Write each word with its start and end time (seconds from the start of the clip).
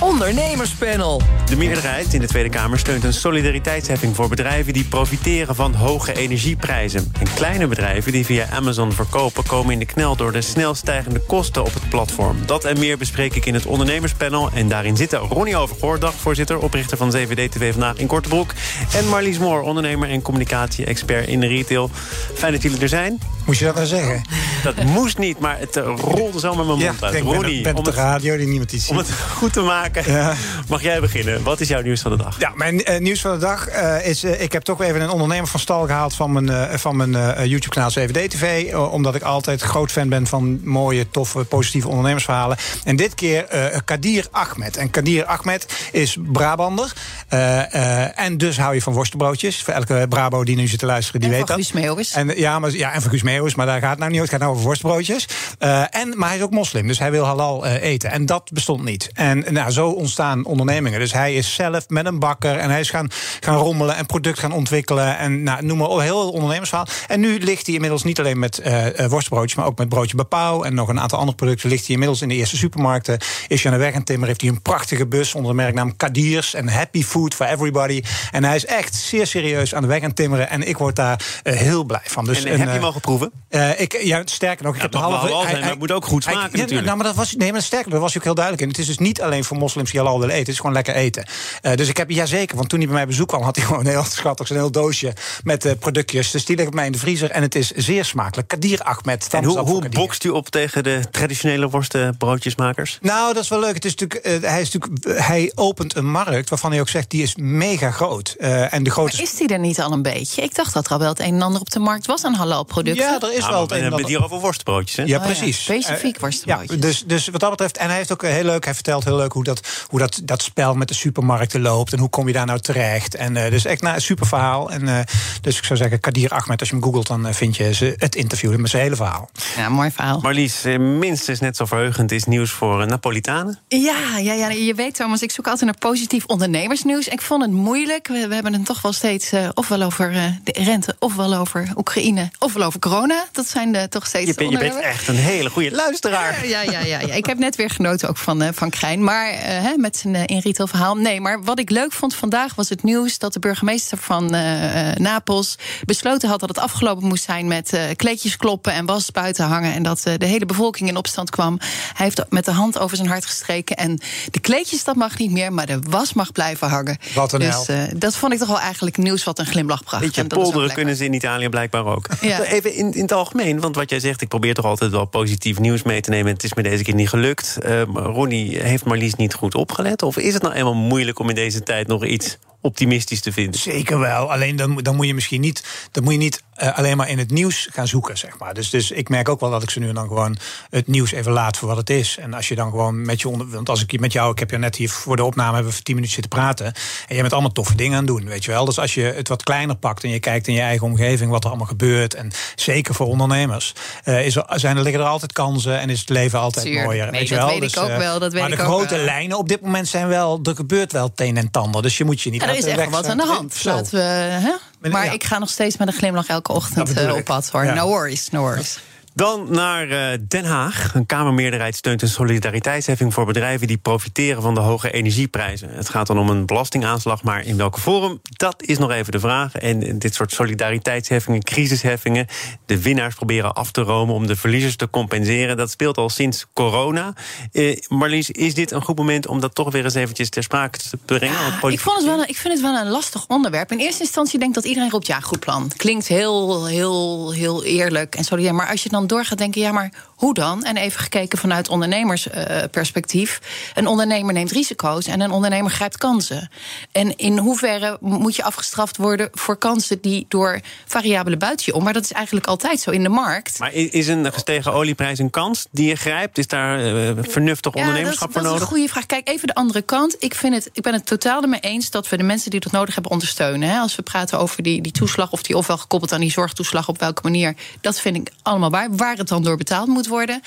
Ondernemerspanel. 0.00 1.20
De 1.46 1.56
meerderheid 1.56 2.14
in 2.14 2.20
de 2.20 2.26
Tweede 2.26 2.48
Kamer 2.48 2.78
steunt 2.78 3.04
een 3.04 3.12
solidariteitsheffing 3.12 4.16
voor 4.16 4.28
bedrijven 4.28 4.72
die 4.72 4.84
profiteren 4.84 5.54
van 5.54 5.74
hoge 5.74 6.12
energieprijzen. 6.12 7.12
En 7.18 7.34
kleine 7.34 7.66
bedrijven 7.66 8.12
die 8.12 8.24
via 8.24 8.46
Amazon 8.50 8.92
verkopen 8.92 9.44
komen 9.44 9.72
in 9.72 9.78
de 9.78 9.84
knel 9.84 10.16
door 10.16 10.32
de 10.32 10.40
snel 10.40 10.74
stijgende 10.74 11.20
kosten 11.20 11.64
op 11.64 11.74
het 11.74 11.88
platform. 11.88 12.36
Dat 12.46 12.64
en 12.64 12.78
meer 12.78 12.98
bespreek 12.98 13.34
ik 13.34 13.46
in 13.46 13.54
het 13.54 13.66
ondernemerspanel. 13.66 14.50
En 14.54 14.68
daarin 14.68 14.96
zitten 14.96 15.18
Ronnie 15.18 15.56
Overgoor, 15.56 15.98
dagvoorzitter, 15.98 16.58
oprichter 16.58 16.96
van 16.96 17.10
CVD 17.10 17.52
TV 17.52 17.72
vandaag 17.72 17.96
in 17.96 18.06
Kortebroek. 18.06 18.52
En 18.94 19.08
Marlies 19.08 19.38
Moor, 19.38 19.60
ondernemer 19.62 20.10
en 20.10 20.22
communicatie-expert 20.22 21.28
in 21.28 21.40
de 21.40 21.46
retail. 21.46 21.90
Fijn 22.34 22.52
dat 22.52 22.62
jullie 22.62 22.80
er 22.80 22.88
zijn. 22.88 23.18
Moest 23.44 23.58
je 23.58 23.64
dat 23.64 23.74
nou 23.74 23.86
zeggen? 23.86 24.22
Dat 24.62 24.84
moest 24.84 25.18
niet, 25.18 25.38
maar 25.38 25.58
het 25.58 25.76
eh, 25.76 25.84
rolde 25.96 26.38
zo 26.40 26.48
met 26.54 26.66
mijn 26.66 26.68
mond 26.68 26.80
Ja, 26.80 26.88
uit. 26.88 27.02
ik 27.02 27.10
denk, 27.12 27.24
ben, 27.24 27.34
Ronnie, 27.34 27.62
ben 27.62 27.72
om 27.72 27.78
op 27.78 27.84
de 27.84 27.90
radio 27.90 28.36
die 28.36 28.46
niemand 28.46 28.72
iets 28.72 28.82
ziet. 28.84 28.92
om 28.92 28.98
het 28.98 29.12
goed 29.36 29.52
te 29.52 29.60
maken, 29.60 30.12
Ja. 30.12 30.34
mag 30.68 30.82
jij 30.82 31.00
beginnen. 31.00 31.42
Wat 31.42 31.60
is 31.60 31.68
jouw 31.68 31.82
nieuws 31.82 32.00
van 32.00 32.10
de 32.10 32.16
dag? 32.16 32.40
Ja, 32.40 32.52
mijn 32.54 32.84
eh, 32.84 33.00
nieuws 33.00 33.20
van 33.20 33.32
de 33.32 33.38
dag 33.38 33.66
eh, 33.68 34.06
is... 34.06 34.24
ik 34.24 34.52
heb 34.52 34.62
toch 34.62 34.78
weer 34.78 34.88
even 34.88 35.00
een 35.00 35.10
ondernemer 35.10 35.46
van 35.46 35.60
stal 35.60 35.86
gehaald... 35.86 36.14
van 36.14 36.32
mijn, 36.32 36.48
eh, 36.48 36.78
van 36.78 36.96
mijn 36.96 37.14
eh, 37.14 37.44
YouTube-kanaal 37.44 37.90
CVD-TV. 37.90 38.74
omdat 38.74 39.14
ik 39.14 39.22
altijd 39.22 39.60
groot 39.62 39.92
fan 39.92 40.08
ben 40.08 40.26
van 40.26 40.60
mooie, 40.64 41.10
toffe, 41.10 41.44
positieve 41.44 41.88
ondernemersverhalen. 41.88 42.56
En 42.84 42.96
dit 42.96 43.14
keer 43.14 43.44
eh, 43.44 43.78
Kadir 43.84 44.26
Ahmed. 44.30 44.76
En 44.76 44.90
Kadir 44.90 45.24
Ahmed 45.24 45.66
is 45.92 46.16
Brabander. 46.20 46.92
eh, 47.28 47.74
eh, 47.74 48.18
en 48.18 48.38
dus 48.38 48.58
hou 48.58 48.74
je 48.74 48.82
van 48.82 48.92
worstenbroodjes. 48.92 49.62
Voor 49.62 49.74
elke 49.74 50.06
Brabo 50.08 50.44
die 50.44 50.56
nu 50.56 50.66
zit 50.66 50.78
te 50.78 50.86
luisteren, 50.86 51.20
die 51.20 51.30
En 51.30 51.36
weet 51.36 51.46
van 51.46 51.56
dat. 51.56 51.66
Guus 51.66 51.80
Meeuwis. 51.82 52.12
En, 52.12 52.32
ja, 52.38 52.58
maar, 52.58 52.70
ja, 52.70 52.92
en 52.92 53.00
van 53.02 53.10
Guus 53.10 53.22
Meeuwis, 53.22 53.54
maar 53.54 53.66
daar 53.66 53.80
gaat 53.80 53.90
het 53.90 53.98
nou 53.98 54.10
niet 54.10 54.20
over. 54.20 54.32
Het 54.32 54.42
gaat 54.42 54.48
nou 54.49 54.49
over 54.50 54.62
worstbroodjes. 54.62 55.28
Eh, 55.58 55.82
en, 55.90 56.12
maar 56.16 56.28
hij 56.28 56.38
is 56.38 56.44
ook 56.44 56.50
moslim, 56.50 56.86
dus 56.86 56.98
hij 56.98 57.10
wil 57.10 57.24
halal 57.24 57.66
eh, 57.66 57.82
eten. 57.82 58.10
En 58.10 58.26
dat 58.26 58.50
bestond 58.52 58.84
niet. 58.84 59.10
En 59.14 59.44
nou, 59.48 59.70
zo 59.70 59.88
ontstaan 59.88 60.44
ondernemingen. 60.44 60.98
Dus 60.98 61.12
hij 61.12 61.34
is 61.34 61.54
zelf 61.54 61.88
met 61.88 62.06
een 62.06 62.18
bakker 62.18 62.56
en 62.56 62.70
hij 62.70 62.80
is 62.80 62.90
gaan, 62.90 63.08
gaan 63.40 63.56
rommelen 63.56 63.96
en 63.96 64.06
product 64.06 64.38
gaan 64.38 64.52
ontwikkelen. 64.52 65.18
En 65.18 65.42
nou, 65.42 65.64
noem 65.64 65.78
maar 65.78 65.88
op, 65.88 66.00
heel 66.00 66.30
ondernemersverhaal. 66.30 66.86
En 67.06 67.20
nu 67.20 67.38
ligt 67.38 67.66
hij 67.66 67.74
inmiddels 67.74 68.02
niet 68.02 68.18
alleen 68.18 68.38
met 68.38 68.58
eh, 68.58 69.06
worstbroodjes, 69.06 69.54
maar 69.54 69.66
ook 69.66 69.78
met 69.78 69.88
broodje 69.88 70.16
Bepauw 70.16 70.62
en 70.62 70.74
nog 70.74 70.88
een 70.88 71.00
aantal 71.00 71.18
andere 71.18 71.36
producten. 71.36 71.68
Ligt 71.68 71.84
hij 71.84 71.92
inmiddels 71.92 72.22
in 72.22 72.28
de 72.28 72.34
eerste 72.34 72.56
supermarkten. 72.56 73.18
Is 73.48 73.62
hij 73.62 73.72
aan 73.72 73.78
de 73.78 73.84
weg 73.84 73.94
en 73.94 74.04
timmer, 74.04 74.28
heeft 74.28 74.40
hij 74.40 74.50
een 74.50 74.62
prachtige 74.62 75.06
bus 75.06 75.34
onder 75.34 75.50
de 75.50 75.56
merknaam 75.56 75.96
Kadirs 75.96 76.54
en 76.54 76.68
Happy 76.68 77.02
Food 77.02 77.34
for 77.34 77.46
Everybody. 77.46 78.02
En 78.30 78.44
hij 78.44 78.56
is 78.56 78.66
echt 78.66 78.94
zeer 78.94 79.26
serieus 79.26 79.74
aan 79.74 79.82
de 79.82 79.88
weg 79.88 80.00
en 80.00 80.14
timmeren. 80.14 80.50
En 80.50 80.68
ik 80.68 80.78
word 80.78 80.96
daar 80.96 81.20
heel 81.42 81.84
blij 81.84 82.00
van. 82.04 82.24
Dus 82.24 82.44
en 82.44 82.52
een, 82.52 82.58
heb 82.58 82.68
je 82.68 82.74
eh, 82.74 82.80
mogen 82.80 83.00
proeven? 83.00 83.30
eh, 83.48 83.80
ik, 83.80 84.02
ja, 84.02 84.22
sterker 84.40 84.64
nog, 84.64 84.74
ik 84.74 84.80
Ja, 84.80 84.82
heb 84.82 84.92
de 84.92 84.98
halve... 84.98 85.28
wel 85.28 85.40
zijn, 85.42 85.60
maar 85.60 85.68
het 85.68 85.78
moet 85.78 85.92
ook 85.92 86.04
goed 86.04 86.24
hij- 86.24 86.32
smaken 86.32 86.52
ja, 86.52 86.58
natuurlijk. 86.58 86.86
Nou, 86.86 86.96
maar 86.96 87.06
dat 87.06 87.16
was, 87.16 87.34
nee, 87.34 87.52
maar 87.52 87.62
sterker, 87.62 87.90
daar 87.90 88.00
was 88.00 88.08
hij 88.12 88.18
ook 88.18 88.24
heel 88.24 88.34
duidelijk 88.34 88.64
in. 88.64 88.70
Het 88.70 88.78
is 88.78 88.86
dus 88.86 88.98
niet 88.98 89.22
alleen 89.22 89.44
voor 89.44 89.56
moslims 89.56 89.90
die 89.90 90.00
halal 90.00 90.18
willen 90.18 90.34
eten. 90.34 90.44
Het 90.44 90.54
is 90.54 90.60
gewoon 90.60 90.72
lekker 90.72 90.94
eten. 90.94 91.24
Eh, 91.62 91.74
dus 91.76 91.88
ik 91.88 91.96
heb, 91.96 92.10
ja 92.10 92.26
zeker, 92.26 92.56
want 92.56 92.68
toen 92.68 92.78
hij 92.78 92.88
bij 92.88 92.96
mij 92.96 93.06
bezoek 93.06 93.28
kwam... 93.28 93.42
had 93.42 93.56
hij 93.56 93.64
gewoon 93.64 93.80
een 93.80 93.90
heel 93.90 94.04
schattig, 94.04 94.50
een 94.50 94.56
heel 94.56 94.70
doosje 94.70 95.12
met 95.44 95.64
eh, 95.64 95.72
productjes. 95.78 96.30
Dus 96.30 96.44
die 96.44 96.56
ligt 96.56 96.68
bij 96.68 96.76
mij 96.76 96.86
in 96.86 96.92
de 96.92 96.98
vriezer 96.98 97.30
en 97.30 97.42
het 97.42 97.54
is 97.54 97.70
zeer 97.70 98.04
smakelijk. 98.04 98.48
Kadir 98.48 98.80
Ahmed. 98.82 99.28
En 99.30 99.44
hoe, 99.44 99.58
hoe 99.58 99.88
bokst 99.88 100.24
u 100.24 100.28
op 100.28 100.48
tegen 100.48 100.82
de 100.82 101.00
traditionele 101.10 101.68
worstenbroodjesmakers? 101.70 102.98
Nou, 103.00 103.34
dat 103.34 103.42
is 103.42 103.48
wel 103.48 103.60
leuk. 103.60 103.74
Het 103.74 103.84
is 103.84 103.94
natuurlijk, 103.94 104.26
eh, 104.26 104.50
hij, 104.50 104.60
is 104.60 104.70
natuurlijk, 104.72 105.20
hij 105.26 105.52
opent 105.54 105.96
een 105.96 106.10
markt 106.10 106.48
waarvan 106.48 106.70
hij 106.70 106.80
ook 106.80 106.88
zegt... 106.88 107.10
die 107.10 107.22
is 107.22 107.34
mega 107.36 107.90
groot. 107.90 108.34
Eh, 108.38 108.74
en 108.74 108.82
de 108.82 108.90
grote... 108.90 109.16
Maar 109.16 109.24
is 109.24 109.34
die 109.34 109.48
er 109.48 109.58
niet 109.58 109.80
al 109.80 109.92
een 109.92 110.02
beetje? 110.02 110.42
Ik 110.42 110.54
dacht 110.54 110.74
dat 110.74 110.86
er 110.86 110.92
al 110.92 110.98
wel 110.98 111.08
het 111.08 111.20
een 111.20 111.34
en 111.34 111.42
ander 111.42 111.60
op 111.60 111.70
de 111.70 111.78
markt 111.78 112.06
was 112.06 112.24
aan 112.24 112.34
halal 112.34 112.64
producten. 112.64 113.04
ja, 113.04 113.20
er 113.20 113.36
is 113.36 113.48
wel 113.48 113.60
het 113.60 113.70
een 113.70 113.78
en 113.78 113.92
ander. 113.92 114.29
Over 114.30 114.42
worstenbroodjes, 114.44 114.96
hè? 114.96 115.02
Ja, 115.02 115.18
Oh 115.18 115.26
ja, 115.26 115.32
precies. 115.32 115.62
specifiek 115.62 116.14
Eh, 116.14 116.20
worstenbroodjes. 116.20 116.70
Ja, 116.70 116.76
dus, 116.76 117.04
dus 117.06 117.28
wat 117.28 117.40
dat 117.40 117.50
betreft. 117.50 117.76
En 117.76 117.88
hij 117.88 117.96
heeft 117.96 118.12
ook 118.12 118.22
heel 118.22 118.44
leuk, 118.44 118.64
hij 118.64 118.74
vertelt 118.74 119.04
heel 119.04 119.16
leuk 119.16 119.32
hoe 119.32 119.44
dat, 119.44 119.86
hoe 119.88 119.98
dat, 119.98 120.20
dat 120.24 120.42
spel 120.42 120.74
met 120.74 120.88
de 120.88 120.94
supermarkten 120.94 121.60
loopt. 121.60 121.92
En 121.92 121.98
hoe 121.98 122.08
kom 122.08 122.26
je 122.26 122.32
daar 122.32 122.46
nou 122.46 122.60
terecht. 122.60 123.14
En 123.14 123.36
eh, 123.36 123.50
dus 123.50 123.64
echt 123.64 123.82
nou, 123.82 123.94
een 123.94 124.00
super 124.02 124.26
verhaal. 124.26 124.70
En, 124.70 124.88
eh, 124.88 125.04
dus 125.40 125.58
ik 125.58 125.64
zou 125.64 125.78
zeggen, 125.78 126.00
Kadir 126.00 126.30
Ahmed, 126.30 126.60
als 126.60 126.68
je 126.68 126.74
hem 126.74 126.84
googelt, 126.84 127.06
dan 127.06 127.26
eh, 127.26 127.34
vind 127.34 127.56
je 127.56 127.74
ze, 127.74 127.94
het 127.96 128.14
interview 128.14 128.56
met 128.56 128.70
zijn 128.70 128.82
hele 128.82 128.96
verhaal. 128.96 129.30
Ja, 129.56 129.68
mooi 129.68 129.90
verhaal. 129.90 130.20
Marlies, 130.20 130.64
eh, 130.64 130.78
minstens 130.78 131.40
net 131.40 131.56
zo 131.56 131.64
verheugend 131.64 132.12
is 132.12 132.24
nieuws 132.24 132.50
voor 132.50 132.80
eh, 132.82 132.86
Napolitanen. 132.86 133.58
Ja, 133.68 134.18
ja, 134.18 134.32
ja, 134.32 134.48
je 134.48 134.74
weet 134.74 134.94
Thomas, 134.94 135.22
ik 135.22 135.30
zoek 135.30 135.46
altijd 135.46 135.64
naar 135.64 135.78
positief 135.78 136.24
ondernemersnieuws. 136.26 137.08
Ik 137.08 137.20
vond 137.22 137.42
het 137.42 137.50
moeilijk. 137.50 138.08
We, 138.08 138.28
we 138.28 138.34
hebben 138.34 138.52
het 138.52 138.64
toch 138.64 138.82
wel 138.82 138.92
steeds 138.92 139.32
eh, 139.32 139.48
ofwel 139.54 139.82
over 139.82 140.14
eh, 140.14 140.24
de 140.44 140.52
rente, 140.62 140.96
ofwel 140.98 141.34
over 141.34 141.68
Oekraïne, 141.76 142.30
ofwel 142.38 142.62
over 142.62 142.80
corona. 142.80 143.24
Dat 143.32 143.48
zijn 143.48 143.72
de, 143.72 143.88
toch 143.88 144.06
steeds 144.06 144.19
Je, 144.26 144.34
bent- 144.34 144.50
je 144.52 144.58
bent 144.58 144.80
echt 144.80 145.08
een 145.08 145.16
hele 145.16 145.50
goede 145.50 145.70
luisteraar. 145.70 146.46
Ja, 146.46 146.62
ja, 146.62 146.80
ja, 146.80 147.00
ja. 147.00 147.14
Ik 147.14 147.26
heb 147.26 147.38
net 147.38 147.56
weer 147.56 147.70
genoten 147.70 148.08
ook 148.08 148.16
van, 148.16 148.42
eh, 148.42 148.48
van 148.52 148.70
Krijn. 148.70 149.04
Maar 149.04 149.28
eh, 149.30 149.38
hè, 149.40 149.76
met 149.76 149.96
zijn 149.96 150.14
in 150.26 150.38
retail 150.38 150.66
verhaal. 150.68 150.96
Nee, 150.96 151.20
maar 151.20 151.42
wat 151.42 151.58
ik 151.58 151.70
leuk 151.70 151.92
vond 151.92 152.14
vandaag 152.14 152.54
was 152.54 152.68
het 152.68 152.82
nieuws 152.82 153.18
dat 153.18 153.32
de 153.32 153.38
burgemeester 153.38 153.98
van 153.98 154.34
eh, 154.34 154.90
eh, 154.90 154.96
Napels 154.96 155.58
besloten 155.84 156.28
had 156.28 156.40
dat 156.40 156.48
het 156.48 156.58
afgelopen 156.58 157.06
moest 157.08 157.24
zijn 157.24 157.46
met 157.48 157.72
eh, 157.72 157.82
kleedjes 157.96 158.36
kloppen 158.36 158.72
en 158.72 158.86
was 158.86 159.10
buiten 159.10 159.44
hangen. 159.46 159.72
En 159.74 159.82
dat 159.82 160.02
de 160.02 160.26
hele 160.26 160.46
bevolking 160.46 160.88
in 160.88 160.96
opstand 160.96 161.30
kwam. 161.30 161.58
Hij 161.94 162.06
heeft 162.06 162.24
met 162.28 162.44
de 162.44 162.50
hand 162.50 162.78
over 162.78 162.96
zijn 162.96 163.08
hart 163.08 163.26
gestreken. 163.26 163.76
En 163.76 164.00
de 164.30 164.40
kleedjes, 164.40 164.84
dat 164.84 164.96
mag 164.96 165.18
niet 165.18 165.30
meer, 165.30 165.52
maar 165.52 165.66
de 165.66 165.78
was 165.88 166.12
mag 166.12 166.32
blijven 166.32 166.68
hangen. 166.68 166.98
Wat 167.14 167.32
een 167.32 167.38
dus 167.40 167.66
dat 167.94 168.16
vond 168.16 168.32
ik 168.32 168.38
toch 168.38 168.48
wel 168.48 168.60
eigenlijk 168.60 168.96
nieuws 168.96 169.24
wat 169.24 169.38
een 169.38 169.46
glimlach 169.46 169.84
bracht. 169.84 170.02
Weet 170.02 170.14
je, 170.14 170.20
En 170.20 170.28
dat 170.28 170.38
is 170.38 170.44
ook 170.44 170.50
polderen 170.50 170.74
kunnen 170.74 170.96
ze 170.96 171.04
in 171.04 171.12
Italië 171.12 171.48
blijkbaar 171.48 171.84
ook. 171.86 172.06
Ja. 172.20 172.42
Even 172.42 172.74
in, 172.74 172.92
in 172.92 173.02
het 173.02 173.12
algemeen, 173.12 173.60
want 173.60 173.74
wat 173.76 173.90
jij 173.90 174.00
zegt... 174.00 174.09
ik 174.18 174.28
probeer 174.28 174.54
toch 174.54 174.64
altijd 174.64 174.90
wel 174.90 175.04
positief 175.04 175.58
nieuws 175.58 175.82
mee 175.82 176.00
te 176.00 176.10
nemen... 176.10 176.32
het 176.32 176.44
is 176.44 176.54
me 176.54 176.62
deze 176.62 176.84
keer 176.84 176.94
niet 176.94 177.08
gelukt. 177.08 177.58
Uh, 177.64 177.82
Ronnie, 177.92 178.58
heeft 178.58 178.84
Marlies 178.84 179.14
niet 179.14 179.34
goed 179.34 179.54
opgelet? 179.54 180.02
Of 180.02 180.16
is 180.16 180.34
het 180.34 180.42
nou 180.42 180.54
eenmaal 180.54 180.74
moeilijk 180.74 181.18
om 181.18 181.28
in 181.28 181.34
deze 181.34 181.62
tijd 181.62 181.86
nog 181.86 182.04
iets 182.04 182.38
optimistisch 182.60 183.20
te 183.20 183.32
vinden? 183.32 183.60
Zeker 183.60 183.98
wel. 183.98 184.32
Alleen 184.32 184.56
dan, 184.56 184.76
dan 184.76 184.96
moet 184.96 185.06
je 185.06 185.14
misschien 185.14 185.40
niet, 185.40 185.88
dan 185.90 186.04
moet 186.04 186.12
je 186.12 186.18
niet 186.18 186.42
uh, 186.62 186.78
alleen 186.78 186.96
maar 186.96 187.08
in 187.08 187.18
het 187.18 187.30
nieuws 187.30 187.68
gaan 187.72 187.88
zoeken, 187.88 188.18
zeg 188.18 188.38
maar. 188.38 188.54
Dus, 188.54 188.70
dus 188.70 188.90
ik 188.90 189.08
merk 189.08 189.28
ook 189.28 189.40
wel 189.40 189.50
dat 189.50 189.62
ik 189.62 189.70
ze 189.70 189.78
nu 189.78 189.88
en 189.88 189.94
dan 189.94 190.06
gewoon 190.06 190.36
het 190.70 190.86
nieuws 190.86 191.12
even 191.12 191.32
laat 191.32 191.56
voor 191.56 191.68
wat 191.68 191.76
het 191.76 191.90
is. 191.90 192.16
En 192.18 192.34
als 192.34 192.48
je 192.48 192.54
dan 192.54 192.70
gewoon 192.70 193.02
met 193.02 193.20
je 193.20 193.28
onder. 193.28 193.48
Want 193.48 193.68
als 193.68 193.82
ik 193.82 194.00
met 194.00 194.12
jou, 194.12 194.32
ik 194.32 194.38
heb 194.38 194.50
je 194.50 194.58
net 194.58 194.76
hier 194.76 194.90
voor 194.90 195.16
de 195.16 195.24
opname 195.24 195.52
hebben 195.52 195.68
we 195.68 195.74
voor 195.74 195.84
tien 195.84 195.94
minuten 195.94 196.14
zitten 196.14 196.38
praten. 196.38 196.66
En 196.66 196.74
jij 197.08 197.20
bent 197.20 197.32
allemaal 197.32 197.52
toffe 197.52 197.74
dingen 197.74 197.92
aan 197.98 198.04
het 198.04 198.16
doen, 198.16 198.24
weet 198.24 198.44
je 198.44 198.50
wel. 198.50 198.64
Dus 198.64 198.78
als 198.78 198.94
je 198.94 199.02
het 199.02 199.28
wat 199.28 199.42
kleiner 199.42 199.76
pakt 199.76 200.04
en 200.04 200.10
je 200.10 200.18
kijkt 200.18 200.46
in 200.46 200.54
je 200.54 200.60
eigen 200.60 200.86
omgeving 200.86 201.30
wat 201.30 201.42
er 201.44 201.48
allemaal 201.48 201.66
gebeurt. 201.66 202.14
En 202.14 202.30
zeker 202.54 202.94
voor 202.94 203.06
ondernemers, 203.06 203.74
uh, 204.04 204.26
is 204.26 204.36
er, 204.36 204.44
zijn, 204.48 204.76
er 204.76 204.82
liggen 204.82 205.02
er 205.02 205.08
altijd 205.08 205.32
kansen 205.32 205.78
en 205.80 205.90
is 205.90 206.00
het 206.00 206.08
leven 206.08 206.38
altijd 206.38 206.74
mooier. 206.74 207.10
Nee, 207.10 207.20
weet 207.20 207.28
je 207.28 207.34
dat 207.34 207.44
wel? 207.44 207.52
weet 207.52 207.60
dus, 207.60 207.72
ik 207.72 207.78
ook 207.82 207.88
uh, 207.88 207.96
wel. 207.96 208.18
Dat 208.18 208.32
weet 208.32 208.42
maar 208.42 208.50
ik 208.50 208.56
de 208.56 208.62
ook 208.62 208.68
grote 208.68 208.96
wel. 208.96 209.04
lijnen 209.04 209.38
op 209.38 209.48
dit 209.48 209.60
moment 209.60 209.88
zijn 209.88 210.08
wel. 210.08 210.40
Er 210.42 210.54
gebeurt 210.54 210.92
wel 210.92 211.06
het 211.06 211.20
een 211.20 211.36
en 211.36 211.46
het 211.46 211.56
ander. 211.56 211.82
Dus 211.82 211.98
je 211.98 212.04
moet 212.04 212.20
je 212.22 212.30
niet. 212.30 212.42
Er 212.50 212.56
is 212.58 212.64
echt 212.64 212.90
wat 212.90 213.06
aan 213.06 213.16
de 213.16 213.26
hand. 213.26 213.64
Laten 213.64 213.92
we, 213.94 214.00
hè? 214.00 214.52
Maar- 214.90 215.04
ja. 215.04 215.12
ik 215.12 215.24
ga 215.24 215.38
nog 215.38 215.48
steeds 215.50 215.76
met 215.76 215.88
een 215.88 215.94
glimlach 215.94 216.26
elke 216.26 216.52
ochtend 216.52 216.92
eh, 216.92 217.14
op 217.14 217.24
pad 217.24 217.48
hoor. 217.50 217.74
No 217.74 217.86
worries, 217.86 218.28
no 218.30 218.40
worries. 218.40 218.78
Dan 219.20 219.46
naar 219.50 219.88
uh, 219.88 220.18
Den 220.28 220.44
Haag. 220.44 220.94
Een 220.94 221.06
Kamermeerderheid 221.06 221.76
steunt 221.76 222.02
een 222.02 222.08
solidariteitsheffing 222.08 223.14
voor 223.14 223.26
bedrijven 223.26 223.66
die 223.66 223.78
profiteren 223.78 224.42
van 224.42 224.54
de 224.54 224.60
hoge 224.60 224.90
energieprijzen. 224.90 225.70
Het 225.70 225.88
gaat 225.88 226.06
dan 226.06 226.18
om 226.18 226.28
een 226.28 226.46
belastingaanslag, 226.46 227.22
maar 227.22 227.44
in 227.44 227.56
welke 227.56 227.80
vorm? 227.80 228.20
Dat 228.22 228.62
is 228.62 228.78
nog 228.78 228.90
even 228.90 229.12
de 229.12 229.20
vraag. 229.20 229.54
En 229.54 229.98
dit 229.98 230.14
soort 230.14 230.32
solidariteitsheffingen, 230.32 231.42
crisisheffingen, 231.42 232.26
de 232.66 232.82
winnaars 232.82 233.14
proberen 233.14 233.54
af 233.54 233.70
te 233.70 233.80
romen 233.80 234.14
om 234.14 234.26
de 234.26 234.36
verliezers 234.36 234.76
te 234.76 234.90
compenseren. 234.90 235.56
Dat 235.56 235.70
speelt 235.70 235.96
al 235.96 236.08
sinds 236.08 236.46
corona. 236.52 237.12
Uh, 237.52 237.76
Marlies, 237.88 238.30
is 238.30 238.54
dit 238.54 238.70
een 238.70 238.82
goed 238.82 238.96
moment 238.96 239.26
om 239.26 239.40
dat 239.40 239.54
toch 239.54 239.72
weer 239.72 239.84
eens 239.84 239.94
eventjes 239.94 240.28
ter 240.28 240.42
sprake 240.42 240.78
te 240.78 240.96
brengen? 241.04 241.36
Ja, 241.62 241.68
ik, 241.68 241.80
vond 241.80 241.96
het 241.96 242.06
wel 242.06 242.22
ik 242.22 242.36
vind 242.36 242.54
het 242.54 242.62
wel 242.62 242.76
een 242.76 242.90
lastig 242.90 243.26
onderwerp. 243.26 243.72
In 243.72 243.78
eerste 243.78 244.02
instantie 244.02 244.38
denk 244.38 244.50
ik 244.50 244.62
dat 244.62 244.70
iedereen 244.70 244.90
roept 244.90 245.06
ja, 245.06 245.20
goed 245.20 245.40
plan. 245.40 245.70
Klinkt 245.76 246.06
heel, 246.06 246.66
heel, 246.66 247.32
heel 247.32 247.64
eerlijk 247.64 248.14
en 248.14 248.24
solidair. 248.24 248.54
Maar 248.54 248.68
als 248.68 248.82
je 248.82 248.88
dan 248.88 249.08
door 249.10 249.24
gaat 249.24 249.38
denken, 249.38 249.60
ja, 249.60 249.72
maar 249.72 249.92
hoe 250.20 250.34
dan? 250.34 250.64
En 250.64 250.76
even 250.76 251.00
gekeken 251.00 251.38
vanuit 251.38 251.68
ondernemersperspectief. 251.68 253.40
een 253.74 253.86
ondernemer 253.86 254.34
neemt 254.34 254.50
risico's 254.50 255.06
en 255.06 255.20
een 255.20 255.30
ondernemer 255.30 255.70
grijpt 255.70 255.98
kansen. 255.98 256.50
En 256.92 257.16
in 257.16 257.38
hoeverre 257.38 257.98
moet 258.00 258.36
je 258.36 258.42
afgestraft 258.42 258.96
worden 258.96 259.28
voor 259.32 259.56
kansen 259.56 260.00
die 260.00 260.26
door 260.28 260.60
variabele 260.86 261.36
buiten 261.36 261.74
om? 261.74 261.84
Maar 261.84 261.92
dat 261.92 262.04
is 262.04 262.12
eigenlijk 262.12 262.46
altijd 262.46 262.80
zo 262.80 262.90
in 262.90 263.02
de 263.02 263.08
markt. 263.08 263.58
Maar 263.58 263.72
is 263.72 264.08
een 264.08 264.32
gestegen 264.32 264.72
olieprijs 264.72 265.18
een 265.18 265.30
kans 265.30 265.66
die 265.70 265.88
je 265.88 265.96
grijpt? 265.96 266.38
Is 266.38 266.46
daar 266.46 266.94
uh, 266.94 267.10
vernuftig 267.20 267.74
ondernemerschap 267.74 268.32
dat, 268.32 268.32
voor 268.32 268.42
nodig? 268.42 268.58
Dat 268.58 268.60
is 268.60 268.60
een 268.60 268.76
goede 268.76 268.92
vraag. 268.92 269.06
Kijk, 269.06 269.28
even 269.28 269.46
de 269.46 269.54
andere 269.54 269.82
kant. 269.82 270.16
Ik, 270.18 270.34
vind 270.34 270.54
het, 270.54 270.70
ik 270.72 270.82
ben 270.82 270.92
het 270.92 271.06
totaal 271.06 271.42
ermee 271.42 271.60
eens 271.60 271.90
dat 271.90 272.08
we 272.08 272.16
de 272.16 272.22
mensen 272.22 272.50
die 272.50 272.60
dat 272.60 272.72
nodig 272.72 272.94
hebben 272.94 273.12
ondersteunen. 273.12 273.68
Hè. 273.68 273.78
Als 273.78 273.96
we 273.96 274.02
praten 274.02 274.38
over 274.38 274.62
die, 274.62 274.82
die 274.82 274.92
toeslag, 274.92 275.32
of 275.32 275.42
die 275.42 275.56
ofwel 275.56 275.78
gekoppeld 275.78 276.12
aan 276.12 276.20
die 276.20 276.30
zorgtoeslag, 276.30 276.88
op 276.88 276.98
welke 276.98 277.22
manier. 277.22 277.54
Dat 277.80 278.00
vind 278.00 278.16
ik 278.16 278.30
allemaal 278.42 278.70
waar. 278.70 278.88
Waar 278.90 279.16
het 279.16 279.28
dan 279.28 279.42
door 279.42 279.56
betaald 279.56 279.88
moet 279.88 280.08
worden? 280.10 280.42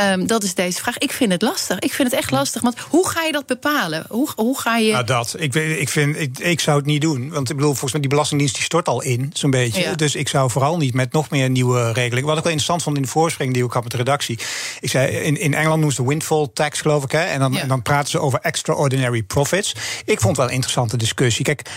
Um, 0.00 0.26
dat 0.26 0.42
is 0.42 0.54
deze 0.54 0.80
vraag. 0.80 0.98
Ik 0.98 1.12
vind 1.12 1.32
het 1.32 1.42
lastig. 1.42 1.78
Ik 1.78 1.92
vind 1.92 2.10
het 2.10 2.20
echt 2.20 2.30
lastig. 2.30 2.62
Want 2.62 2.78
hoe 2.78 3.08
ga 3.08 3.22
je 3.22 3.32
dat 3.32 3.46
bepalen? 3.46 4.04
Hoe, 4.08 4.28
hoe 4.36 4.60
ga 4.60 4.76
je. 4.76 4.92
Nou, 4.92 5.04
dat. 5.04 5.34
Ik, 5.38 5.54
ik, 5.54 5.88
vind, 5.88 6.16
ik, 6.16 6.38
ik 6.38 6.60
zou 6.60 6.76
het 6.76 6.86
niet 6.86 7.00
doen. 7.00 7.30
Want 7.30 7.50
ik 7.50 7.56
bedoel, 7.56 7.70
volgens 7.70 7.92
mij 7.92 8.00
die 8.00 8.10
Belastingdienst 8.10 8.54
die 8.54 8.64
stort 8.64 8.88
al 8.88 9.02
in, 9.02 9.30
zo'n 9.32 9.50
beetje. 9.50 9.96
Dus 9.96 10.14
ik 10.14 10.28
zou 10.28 10.50
vooral 10.50 10.76
niet 10.76 10.94
met 10.94 11.12
nog 11.12 11.30
meer 11.30 11.50
nieuwe 11.50 11.92
regelingen. 11.92 12.28
Wat 12.28 12.36
ik 12.36 12.42
wel 12.42 12.52
interessant 12.52 12.82
vond 12.82 12.96
in 12.96 13.02
de 13.02 13.08
voorspring 13.08 13.54
die 13.54 13.64
ik 13.64 13.72
had 13.72 13.82
met 13.82 13.90
de 13.90 13.98
redactie. 13.98 14.38
Ik 14.80 14.90
zei, 14.90 15.16
in, 15.16 15.40
in 15.40 15.54
Engeland 15.54 15.76
noemen 15.76 15.94
ze 15.94 16.02
de 16.02 16.08
windfall 16.08 16.48
tax, 16.52 16.80
geloof 16.80 17.04
ik. 17.04 17.12
Hè? 17.12 17.22
En, 17.22 17.40
dan, 17.40 17.58
dan 17.66 17.82
praten 17.82 18.10
ze 18.10 18.18
over 18.18 18.38
extraordinary 18.42 19.22
profits. 19.22 19.74
Ik 20.04 20.20
vond 20.20 20.22
het 20.22 20.36
wel 20.36 20.46
een 20.46 20.52
interessante 20.52 20.96
discussie. 20.96 21.44
Kijk, 21.44 21.70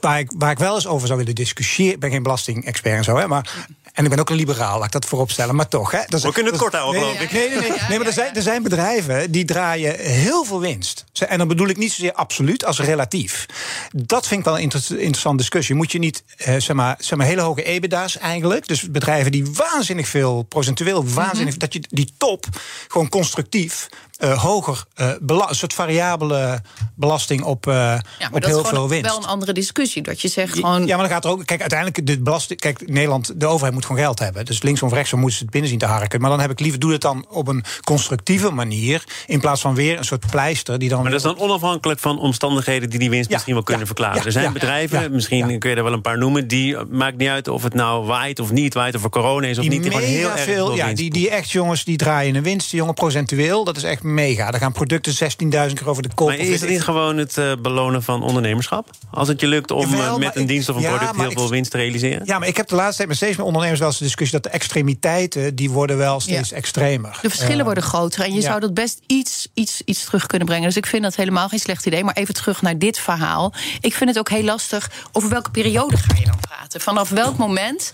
waar 0.00 0.18
ik, 0.18 0.32
waar 0.36 0.50
ik 0.50 0.58
wel 0.58 0.74
eens 0.74 0.86
over 0.86 1.06
zou 1.06 1.18
willen 1.18 1.34
discussiëren. 1.34 1.94
Ik 1.94 2.00
ben 2.00 2.10
geen 2.10 2.22
belastingexpert 2.22 2.96
en 2.96 3.04
zo, 3.04 3.16
hè, 3.16 3.26
maar 3.26 3.66
en 4.00 4.06
ik 4.06 4.12
ben 4.12 4.20
ook 4.20 4.30
een 4.30 4.36
liberaal, 4.36 4.76
laat 4.76 4.86
ik 4.86 4.92
dat 4.92 5.04
voorop 5.04 5.30
stellen. 5.30 5.54
Maar 5.54 5.68
toch, 5.68 5.90
hè. 5.90 5.98
Dat 6.06 6.18
is, 6.18 6.22
We 6.22 6.32
kunnen 6.32 6.52
het 6.52 6.60
kort 6.60 6.74
houden, 6.74 7.00
geloof 7.00 7.20
ik. 7.20 7.32
Nee, 7.32 7.48
nee, 7.48 7.58
nee. 7.58 7.70
nee 7.88 7.98
maar 7.98 8.06
er 8.06 8.12
zijn, 8.12 8.34
er 8.34 8.42
zijn 8.42 8.62
bedrijven 8.62 9.30
die 9.30 9.44
draaien 9.44 9.98
heel 9.98 10.44
veel 10.44 10.60
winst. 10.60 11.04
En 11.28 11.38
dan 11.38 11.48
bedoel 11.48 11.68
ik 11.68 11.76
niet 11.76 11.92
zozeer 11.92 12.12
absoluut 12.12 12.64
als 12.64 12.80
relatief. 12.80 13.46
Dat 13.92 14.26
vind 14.26 14.40
ik 14.40 14.46
wel 14.46 14.54
een 14.54 14.62
interessante 14.62 15.36
discussie. 15.36 15.74
Moet 15.74 15.92
je 15.92 15.98
niet, 15.98 16.22
eh, 16.36 16.54
zeg, 16.58 16.76
maar, 16.76 16.96
zeg 16.98 17.18
maar, 17.18 17.26
hele 17.26 17.40
hoge 17.40 17.62
EBITDA's 17.62 18.18
eigenlijk. 18.18 18.68
Dus 18.68 18.90
bedrijven 18.90 19.32
die 19.32 19.46
waanzinnig 19.54 20.08
veel, 20.08 20.42
procentueel 20.42 21.08
waanzinnig... 21.08 21.54
Mhm. 21.54 21.60
dat 21.60 21.72
je 21.72 21.82
die 21.88 22.12
top 22.16 22.46
gewoon 22.88 23.08
constructief 23.08 23.88
uh, 24.20 24.38
hoger 24.38 24.84
uh, 24.96 25.12
een 25.26 25.54
soort 25.54 25.72
variabele 25.72 26.62
belasting 26.94 27.42
op, 27.42 27.66
uh, 27.66 27.74
ja, 27.74 28.00
maar 28.18 28.28
op 28.32 28.40
dat 28.40 28.50
heel 28.50 28.62
is 28.62 28.68
veel 28.68 28.88
winst. 28.88 29.10
wel 29.10 29.16
een 29.16 29.26
andere 29.26 29.52
discussie. 29.52 30.02
Dat 30.02 30.20
je 30.20 30.28
zegt 30.28 30.54
gewoon. 30.54 30.86
Ja, 30.86 30.96
maar 30.96 31.04
dan 31.08 31.14
gaat 31.14 31.24
er 31.24 31.30
ook. 31.30 31.46
Kijk, 31.46 31.60
uiteindelijk 31.60 32.06
de 32.06 32.20
belasting. 32.20 32.60
Kijk, 32.60 32.88
Nederland, 32.88 33.40
de 33.40 33.46
overheid 33.46 33.74
moet 33.74 33.84
gewoon 33.84 34.02
geld 34.02 34.18
hebben. 34.18 34.44
Dus 34.44 34.62
linksom 34.62 34.88
of 34.88 34.94
rechtsom 34.94 35.18
moeten 35.18 35.38
ze 35.38 35.42
het 35.42 35.52
binnen 35.52 35.70
zien 35.70 35.78
te 35.78 35.86
harken. 35.86 36.20
Maar 36.20 36.30
dan 36.30 36.40
heb 36.40 36.50
ik 36.50 36.60
liever 36.60 36.80
doe 36.80 36.92
het 36.92 37.00
dan 37.00 37.26
op 37.28 37.48
een 37.48 37.64
constructieve 37.84 38.50
manier. 38.50 39.04
In 39.26 39.40
plaats 39.40 39.60
van 39.60 39.74
weer 39.74 39.98
een 39.98 40.04
soort 40.04 40.30
pleister 40.30 40.78
die 40.78 40.88
dan. 40.88 41.02
Maar 41.02 41.10
dat 41.10 41.20
is 41.20 41.26
dan 41.26 41.38
onafhankelijk 41.38 42.00
van 42.00 42.18
omstandigheden 42.18 42.90
die 42.90 42.98
die 42.98 43.10
winst 43.10 43.30
misschien 43.30 43.54
wel 43.54 43.62
kunnen 43.62 43.86
verklaren. 43.86 44.24
er 44.24 44.32
zijn 44.32 44.52
bedrijven, 44.52 45.12
misschien 45.12 45.58
kun 45.58 45.70
je 45.70 45.76
er 45.76 45.84
wel 45.84 45.92
een 45.92 46.00
paar 46.00 46.18
noemen. 46.18 46.48
Die 46.48 46.76
maakt 46.90 47.16
niet 47.16 47.28
uit 47.28 47.48
of 47.48 47.62
het 47.62 47.74
nou 47.74 48.06
waait 48.06 48.38
of 48.38 48.50
niet 48.50 48.74
waait. 48.74 48.94
Of 48.94 49.04
er 49.04 49.10
corona 49.10 49.46
is 49.46 49.56
of 49.58 49.62
die 49.62 49.72
niet. 49.72 49.82
Die 49.82 49.90
gewoon 49.92 50.06
heel 50.06 50.30
veel. 50.36 50.74
Ja, 50.74 50.92
die, 50.92 51.10
die 51.10 51.30
echt 51.30 51.50
jongens 51.50 51.84
die 51.84 51.96
draaien 51.96 52.34
een 52.34 52.42
winst. 52.42 52.70
Die 52.70 52.78
jongen 52.78 52.94
procentueel. 52.94 53.64
Dat 53.64 53.76
is 53.76 53.82
echt 53.82 54.02
mega. 54.10 54.50
Dan 54.50 54.60
gaan 54.60 54.72
producten 54.72 55.12
16.000 55.12 55.18
keer 55.48 55.88
over 55.88 56.02
de 56.02 56.08
kop. 56.14 56.28
Maar 56.28 56.36
is 56.36 56.60
het 56.60 56.70
niet 56.70 56.82
gewoon 56.82 57.16
het 57.16 57.36
uh, 57.36 57.52
belonen 57.62 58.02
van 58.02 58.22
ondernemerschap? 58.22 58.90
Als 59.10 59.28
het 59.28 59.40
je 59.40 59.46
lukt 59.46 59.70
om 59.70 59.94
uh, 59.94 60.16
met 60.16 60.36
een 60.36 60.46
dienst 60.46 60.68
of 60.68 60.76
een 60.76 60.82
product 60.82 61.16
heel 61.16 61.30
veel 61.30 61.48
winst 61.48 61.70
te 61.70 61.76
realiseren? 61.76 62.22
Ja, 62.24 62.38
maar 62.38 62.48
ik 62.48 62.56
heb 62.56 62.68
de 62.68 62.74
laatste 62.74 62.96
tijd 62.96 63.08
met 63.08 63.16
steeds 63.16 63.36
meer 63.36 63.46
ondernemers 63.46 63.80
wel 63.80 63.88
eens 63.88 63.98
de 63.98 64.04
discussie 64.04 64.40
dat 64.40 64.52
de 64.52 64.58
extremiteiten 64.58 65.54
die 65.54 65.70
worden 65.70 65.96
wel 65.96 66.20
steeds 66.20 66.52
extremer. 66.52 67.18
De 67.22 67.28
verschillen 67.28 67.58
uh, 67.58 67.64
worden 67.64 67.82
groter 67.82 68.24
en 68.24 68.34
je 68.34 68.40
zou 68.40 68.60
dat 68.60 68.74
best 68.74 69.00
iets, 69.06 69.48
iets, 69.54 69.82
iets 69.84 70.04
terug 70.04 70.26
kunnen 70.26 70.46
brengen. 70.46 70.66
Dus 70.66 70.76
ik 70.76 70.86
vind 70.86 71.02
dat 71.02 71.14
helemaal 71.14 71.48
geen 71.48 71.58
slecht 71.58 71.86
idee. 71.86 72.04
Maar 72.04 72.14
even 72.14 72.34
terug 72.34 72.62
naar 72.62 72.78
dit 72.78 72.98
verhaal. 72.98 73.52
Ik 73.80 73.94
vind 73.94 74.10
het 74.10 74.18
ook 74.18 74.30
heel 74.30 74.44
lastig. 74.44 74.90
Over 75.12 75.28
welke 75.28 75.50
periode 75.50 75.96
ga 75.96 76.14
je 76.18 76.24
dan 76.24 76.40
praten? 76.40 76.80
Vanaf 76.80 77.08
welk 77.08 77.36
moment 77.36 77.92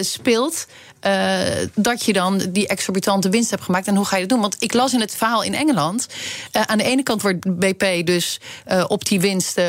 speelt 0.00 0.66
uh, 1.06 1.68
dat 1.74 2.04
je 2.04 2.12
dan 2.12 2.42
die 2.48 2.66
exorbitante 2.66 3.28
winst 3.28 3.50
hebt 3.50 3.62
gemaakt. 3.62 3.86
En 3.86 3.96
hoe 3.96 4.04
ga 4.04 4.16
je 4.16 4.20
dat 4.20 4.30
doen? 4.30 4.40
Want 4.40 4.56
ik 4.58 4.72
las 4.72 4.92
in 4.92 5.00
het 5.00 5.16
verhaal 5.16 5.42
in 5.42 5.54
Engeland. 5.54 6.06
Uh, 6.52 6.62
aan 6.62 6.78
de 6.78 6.84
ene 6.84 7.02
kant 7.02 7.22
wordt 7.22 7.58
BP 7.58 8.06
dus 8.06 8.40
uh, 8.72 8.84
op 8.88 9.04
die 9.04 9.20
winst 9.20 9.60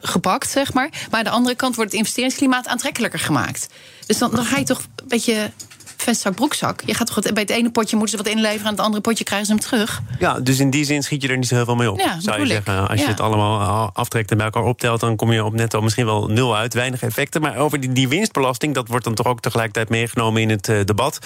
gepakt, 0.00 0.50
zeg 0.50 0.72
maar. 0.72 0.88
Maar 1.10 1.18
aan 1.18 1.24
de 1.24 1.30
andere 1.30 1.54
kant 1.54 1.74
wordt 1.74 1.90
het 1.90 2.00
investeringsklimaat 2.00 2.66
aantrekkelijker 2.66 3.18
gemaakt. 3.18 3.66
Dus 4.06 4.18
dan, 4.18 4.30
dan 4.30 4.44
ga 4.44 4.58
je 4.58 4.64
toch 4.64 4.78
een 4.96 5.08
beetje 5.08 5.50
vestzak, 6.04 6.34
broekzak. 6.34 6.82
Je 6.86 6.94
gaat 6.94 7.06
toch 7.06 7.32
bij 7.32 7.42
het 7.42 7.50
ene 7.50 7.70
potje 7.70 7.96
moeten 7.96 8.18
ze 8.18 8.24
wat 8.24 8.32
inleveren... 8.32 8.64
en 8.64 8.70
het 8.70 8.80
andere 8.80 9.02
potje 9.02 9.24
krijgen 9.24 9.46
ze 9.46 9.52
hem 9.52 9.62
terug. 9.62 10.02
Ja, 10.18 10.40
dus 10.40 10.58
in 10.58 10.70
die 10.70 10.84
zin 10.84 11.02
schiet 11.02 11.22
je 11.22 11.28
er 11.28 11.36
niet 11.36 11.46
zo 11.46 11.54
heel 11.54 11.64
veel 11.64 11.74
mee 11.74 11.90
op, 11.90 12.00
ja, 12.00 12.20
zou 12.20 12.40
je 12.40 12.46
zeggen. 12.46 12.88
Als 12.88 13.00
je 13.00 13.06
het 13.06 13.20
allemaal 13.20 13.90
aftrekt 13.92 14.30
en 14.30 14.36
bij 14.36 14.46
elkaar 14.46 14.62
optelt... 14.62 15.00
dan 15.00 15.16
kom 15.16 15.32
je 15.32 15.44
op 15.44 15.52
netto 15.52 15.80
misschien 15.80 16.06
wel 16.06 16.26
nul 16.26 16.56
uit, 16.56 16.74
weinig 16.74 17.02
effecten. 17.02 17.40
Maar 17.40 17.56
over 17.56 17.80
die, 17.80 17.92
die 17.92 18.08
winstbelasting, 18.08 18.74
dat 18.74 18.88
wordt 18.88 19.04
dan 19.04 19.14
toch 19.14 19.26
ook 19.26 19.40
tegelijkertijd 19.40 19.88
meegenomen 19.88 20.42
in 20.42 20.50
het 20.50 20.68
uh, 20.68 20.84
debat. 20.84 21.18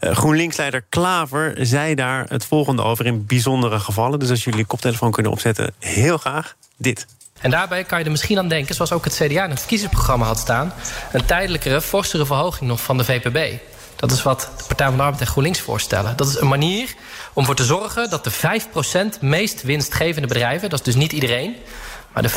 Uh, 0.00 0.10
GroenLinks-leider 0.10 0.84
Klaver 0.88 1.54
zei 1.60 1.94
daar 1.94 2.26
het 2.28 2.44
volgende 2.44 2.82
over 2.82 3.06
in 3.06 3.26
bijzondere 3.26 3.80
gevallen. 3.80 4.18
Dus 4.18 4.30
als 4.30 4.44
jullie 4.44 4.58
je 4.58 4.66
koptelefoon 4.66 5.10
kunnen 5.10 5.32
opzetten, 5.32 5.74
heel 5.78 6.18
graag 6.18 6.56
dit. 6.76 7.06
En 7.40 7.50
daarbij 7.50 7.84
kan 7.84 7.98
je 7.98 8.04
er 8.04 8.10
misschien 8.10 8.38
aan 8.38 8.48
denken, 8.48 8.74
zoals 8.74 8.92
ook 8.92 9.04
het 9.04 9.14
CDA 9.14 9.44
in 9.44 9.50
het 9.50 9.58
verkiezingsprogramma 9.58 10.26
had 10.26 10.38
staan... 10.38 10.72
een 11.12 11.24
tijdelijkere, 11.24 11.80
forsere 11.80 12.26
verhoging 12.26 12.70
nog 12.70 12.80
van 12.80 12.96
de 12.96 13.04
VPB. 13.04 13.58
Dat 13.96 14.12
is 14.12 14.22
wat 14.22 14.40
de 14.56 14.64
Partij 14.66 14.86
van 14.86 14.96
de 14.96 15.02
Arbeid 15.02 15.20
en 15.20 15.26
GroenLinks 15.26 15.60
voorstellen. 15.60 16.16
Dat 16.16 16.28
is 16.28 16.40
een 16.40 16.48
manier 16.48 16.94
om 17.32 17.40
ervoor 17.40 17.54
te 17.54 17.64
zorgen 17.64 18.10
dat 18.10 18.24
de 18.24 18.32
5% 19.16 19.20
meest 19.20 19.62
winstgevende 19.62 20.28
bedrijven... 20.28 20.70
dat 20.70 20.78
is 20.78 20.84
dus 20.84 20.94
niet 20.94 21.12
iedereen... 21.12 21.56
maar 22.12 22.22
de 22.22 22.30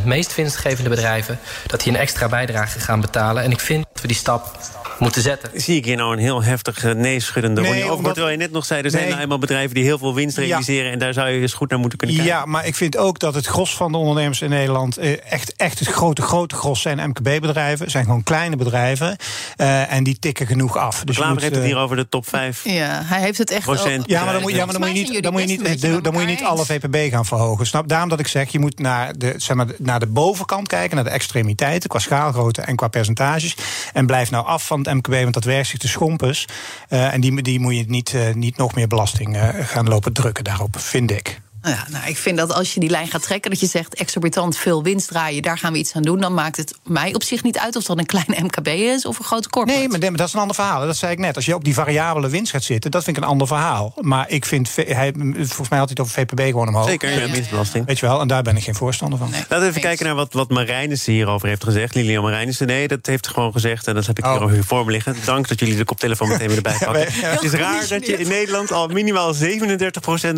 5% 0.00 0.04
meest 0.04 0.34
winstgevende 0.34 0.90
bedrijven... 0.90 1.38
dat 1.66 1.80
die 1.80 1.92
een 1.92 1.98
extra 1.98 2.28
bijdrage 2.28 2.80
gaan 2.80 3.00
betalen. 3.00 3.42
En 3.42 3.50
ik 3.50 3.60
vind 3.60 3.86
dat 3.92 4.02
we 4.02 4.08
die 4.08 4.16
stap 4.16 4.58
moeten 5.00 5.22
zetten. 5.22 5.50
Zie 5.54 5.76
ik 5.76 5.84
hier 5.84 5.96
nou 5.96 6.12
een 6.12 6.18
heel 6.18 6.42
heftig 6.42 6.84
uh, 6.84 6.92
nee-schuddende 6.92 7.60
nee, 7.60 7.70
Ronnie 7.70 7.92
omdat... 7.92 8.14
Terwijl 8.14 8.32
je 8.32 8.42
net 8.42 8.52
nog 8.52 8.64
zei, 8.64 8.82
er 8.82 8.90
zijn 8.90 9.08
nou 9.08 9.20
eenmaal 9.20 9.38
bedrijven... 9.38 9.74
die 9.74 9.84
heel 9.84 9.98
veel 9.98 10.14
winst 10.14 10.36
realiseren 10.36 10.92
en 10.92 10.98
daar 10.98 11.12
zou 11.12 11.28
je 11.28 11.40
eens 11.40 11.52
goed 11.52 11.70
naar 11.70 11.78
moeten 11.78 11.98
kunnen 11.98 12.16
kijken. 12.16 12.34
Ja, 12.34 12.44
maar 12.44 12.66
ik 12.66 12.74
vind 12.74 12.96
ook 12.96 13.18
dat 13.18 13.34
het 13.34 13.46
gros 13.46 13.76
van 13.76 13.92
de 13.92 13.98
ondernemers 13.98 14.40
in 14.40 14.50
Nederland... 14.50 14.96
Eh, 14.96 15.32
echt, 15.32 15.56
echt 15.56 15.78
het 15.78 15.88
grote, 15.88 16.22
grote 16.22 16.54
gros 16.54 16.80
zijn 16.80 17.08
MKB-bedrijven. 17.08 17.90
zijn 17.90 18.04
gewoon 18.04 18.22
kleine 18.22 18.56
bedrijven. 18.56 19.16
Uh, 19.56 19.92
en 19.92 20.04
die 20.04 20.18
tikken 20.18 20.46
genoeg 20.46 20.76
af. 20.76 21.04
Dus 21.04 21.16
Klaver 21.16 21.42
heeft 21.42 21.54
het 21.54 21.64
hier 21.64 21.76
over 21.76 21.96
de 21.96 22.08
top 22.08 22.28
5 22.28 22.64
Ja, 22.64 23.02
hij 23.04 23.20
heeft 23.20 23.38
het 23.38 23.50
echt 23.50 23.62
procent. 23.62 24.04
Ja, 24.06 24.24
maar 24.24 24.32
dan 24.32 24.42
moet, 24.42 24.52
ja, 24.52 24.64
maar 24.64 24.78
dan 24.78 24.88
moet 24.88 24.96
je 24.96 25.10
niet, 25.10 25.22
dan 25.22 25.32
moet 25.32 25.40
je 25.40 25.46
niet, 25.46 25.82
dan 26.04 26.12
moet 26.12 26.22
je 26.22 26.28
niet 26.28 26.44
alle 26.44 26.64
VPB 26.64 27.10
gaan 27.10 27.26
verhogen. 27.26 27.66
Snap? 27.66 27.88
Daarom 27.88 28.08
dat 28.08 28.20
ik 28.20 28.26
zeg, 28.26 28.52
je 28.52 28.58
moet 28.58 28.78
naar 28.78 29.18
de, 29.18 29.34
zeg 29.36 29.56
maar, 29.56 29.66
naar 29.78 30.00
de 30.00 30.06
bovenkant 30.06 30.68
kijken... 30.68 30.94
naar 30.94 31.04
de 31.04 31.10
extremiteiten 31.10 31.88
qua 31.88 31.98
schaalgrootte 31.98 32.62
en 32.62 32.76
qua 32.76 32.88
percentages. 32.88 33.56
En 33.92 34.06
blijf 34.06 34.30
nou 34.30 34.46
af 34.46 34.66
van 34.66 34.78
het 34.78 34.88
MKB, 34.94 35.10
want 35.10 35.34
dat 35.34 35.44
werkt 35.44 35.68
zich 35.68 35.78
de 35.78 35.88
schompers. 35.88 36.46
Uh, 36.88 37.12
en 37.12 37.20
die, 37.20 37.42
die 37.42 37.60
moet 37.60 37.76
je 37.76 37.84
niet, 37.86 38.12
uh, 38.12 38.34
niet 38.34 38.56
nog 38.56 38.74
meer 38.74 38.88
belasting 38.88 39.36
uh, 39.36 39.48
gaan 39.54 39.88
lopen 39.88 40.12
drukken 40.12 40.44
daarop, 40.44 40.78
vind 40.78 41.10
ik. 41.10 41.40
Nou 41.62 41.74
ja, 41.74 41.86
nou, 41.90 42.06
ik 42.08 42.16
vind 42.16 42.36
dat 42.36 42.52
als 42.52 42.74
je 42.74 42.80
die 42.80 42.90
lijn 42.90 43.08
gaat 43.08 43.22
trekken, 43.22 43.50
dat 43.50 43.60
je 43.60 43.66
zegt 43.66 43.94
exorbitant 43.94 44.56
veel 44.56 44.82
winst 44.82 45.08
draaien, 45.08 45.42
daar 45.42 45.58
gaan 45.58 45.72
we 45.72 45.78
iets 45.78 45.92
aan 45.92 46.02
doen, 46.02 46.20
dan 46.20 46.34
maakt 46.34 46.56
het 46.56 46.78
mij 46.84 47.14
op 47.14 47.22
zich 47.22 47.42
niet 47.42 47.58
uit 47.58 47.76
of 47.76 47.84
dat 47.84 47.98
een 47.98 48.06
klein 48.06 48.26
MKB 48.44 48.66
is 48.68 49.06
of 49.06 49.18
een 49.18 49.24
grote 49.24 49.48
corporate. 49.48 49.80
Nee, 49.80 50.10
maar 50.10 50.18
dat 50.18 50.26
is 50.26 50.34
een 50.34 50.40
ander 50.40 50.54
verhaal. 50.54 50.86
Dat 50.86 50.96
zei 50.96 51.12
ik 51.12 51.18
net. 51.18 51.36
Als 51.36 51.44
je 51.44 51.54
op 51.54 51.64
die 51.64 51.74
variabele 51.74 52.28
winst 52.28 52.52
gaat 52.52 52.62
zitten, 52.62 52.90
dat 52.90 53.04
vind 53.04 53.16
ik 53.16 53.22
een 53.22 53.28
ander 53.28 53.46
verhaal. 53.46 53.94
Maar 54.00 54.30
ik 54.30 54.44
vind, 54.44 54.76
hij, 54.76 55.12
volgens 55.34 55.68
mij 55.68 55.78
had 55.78 55.88
hij 55.88 55.96
het 55.96 56.00
over 56.00 56.12
VPB 56.12 56.40
gewoon 56.40 56.68
omhoog. 56.68 56.88
Zeker, 56.88 57.20
ja, 57.20 57.30
winstbelasting. 57.30 57.86
Weet 57.86 57.98
je 57.98 58.06
wel, 58.06 58.20
en 58.20 58.28
daar 58.28 58.42
ben 58.42 58.56
ik 58.56 58.62
geen 58.62 58.74
voorstander 58.74 59.18
van. 59.18 59.30
Nee, 59.30 59.40
Laten 59.40 59.60
we 59.60 59.66
even 59.66 59.80
kijken 59.80 60.06
naar 60.06 60.14
wat, 60.14 60.32
wat 60.32 60.50
Marijnissen 60.50 61.12
hierover 61.12 61.48
heeft 61.48 61.64
gezegd. 61.64 61.94
Lilian 61.94 62.22
Marijnissen, 62.22 62.66
nee, 62.66 62.88
dat 62.88 63.06
heeft 63.06 63.28
gewoon 63.28 63.52
gezegd, 63.52 63.86
en 63.86 63.94
dat 63.94 64.06
heb 64.06 64.18
ik 64.18 64.24
oh. 64.24 64.50
hier 64.50 64.64
voor 64.64 64.84
me 64.84 64.90
liggen. 64.90 65.16
Dank 65.24 65.48
dat 65.48 65.58
jullie 65.58 65.76
de 65.76 65.84
koptelefoon 65.84 66.28
meteen 66.28 66.46
weer 66.46 66.56
erbij 66.56 66.78
pakken. 66.78 67.06
Het 67.12 67.42
is 67.42 67.52
raar 67.52 67.88
dat 67.88 68.06
je 68.06 68.18
in 68.18 68.28
Nederland 68.28 68.72
al 68.72 68.88
minimaal 68.88 69.34
37% 69.34 69.38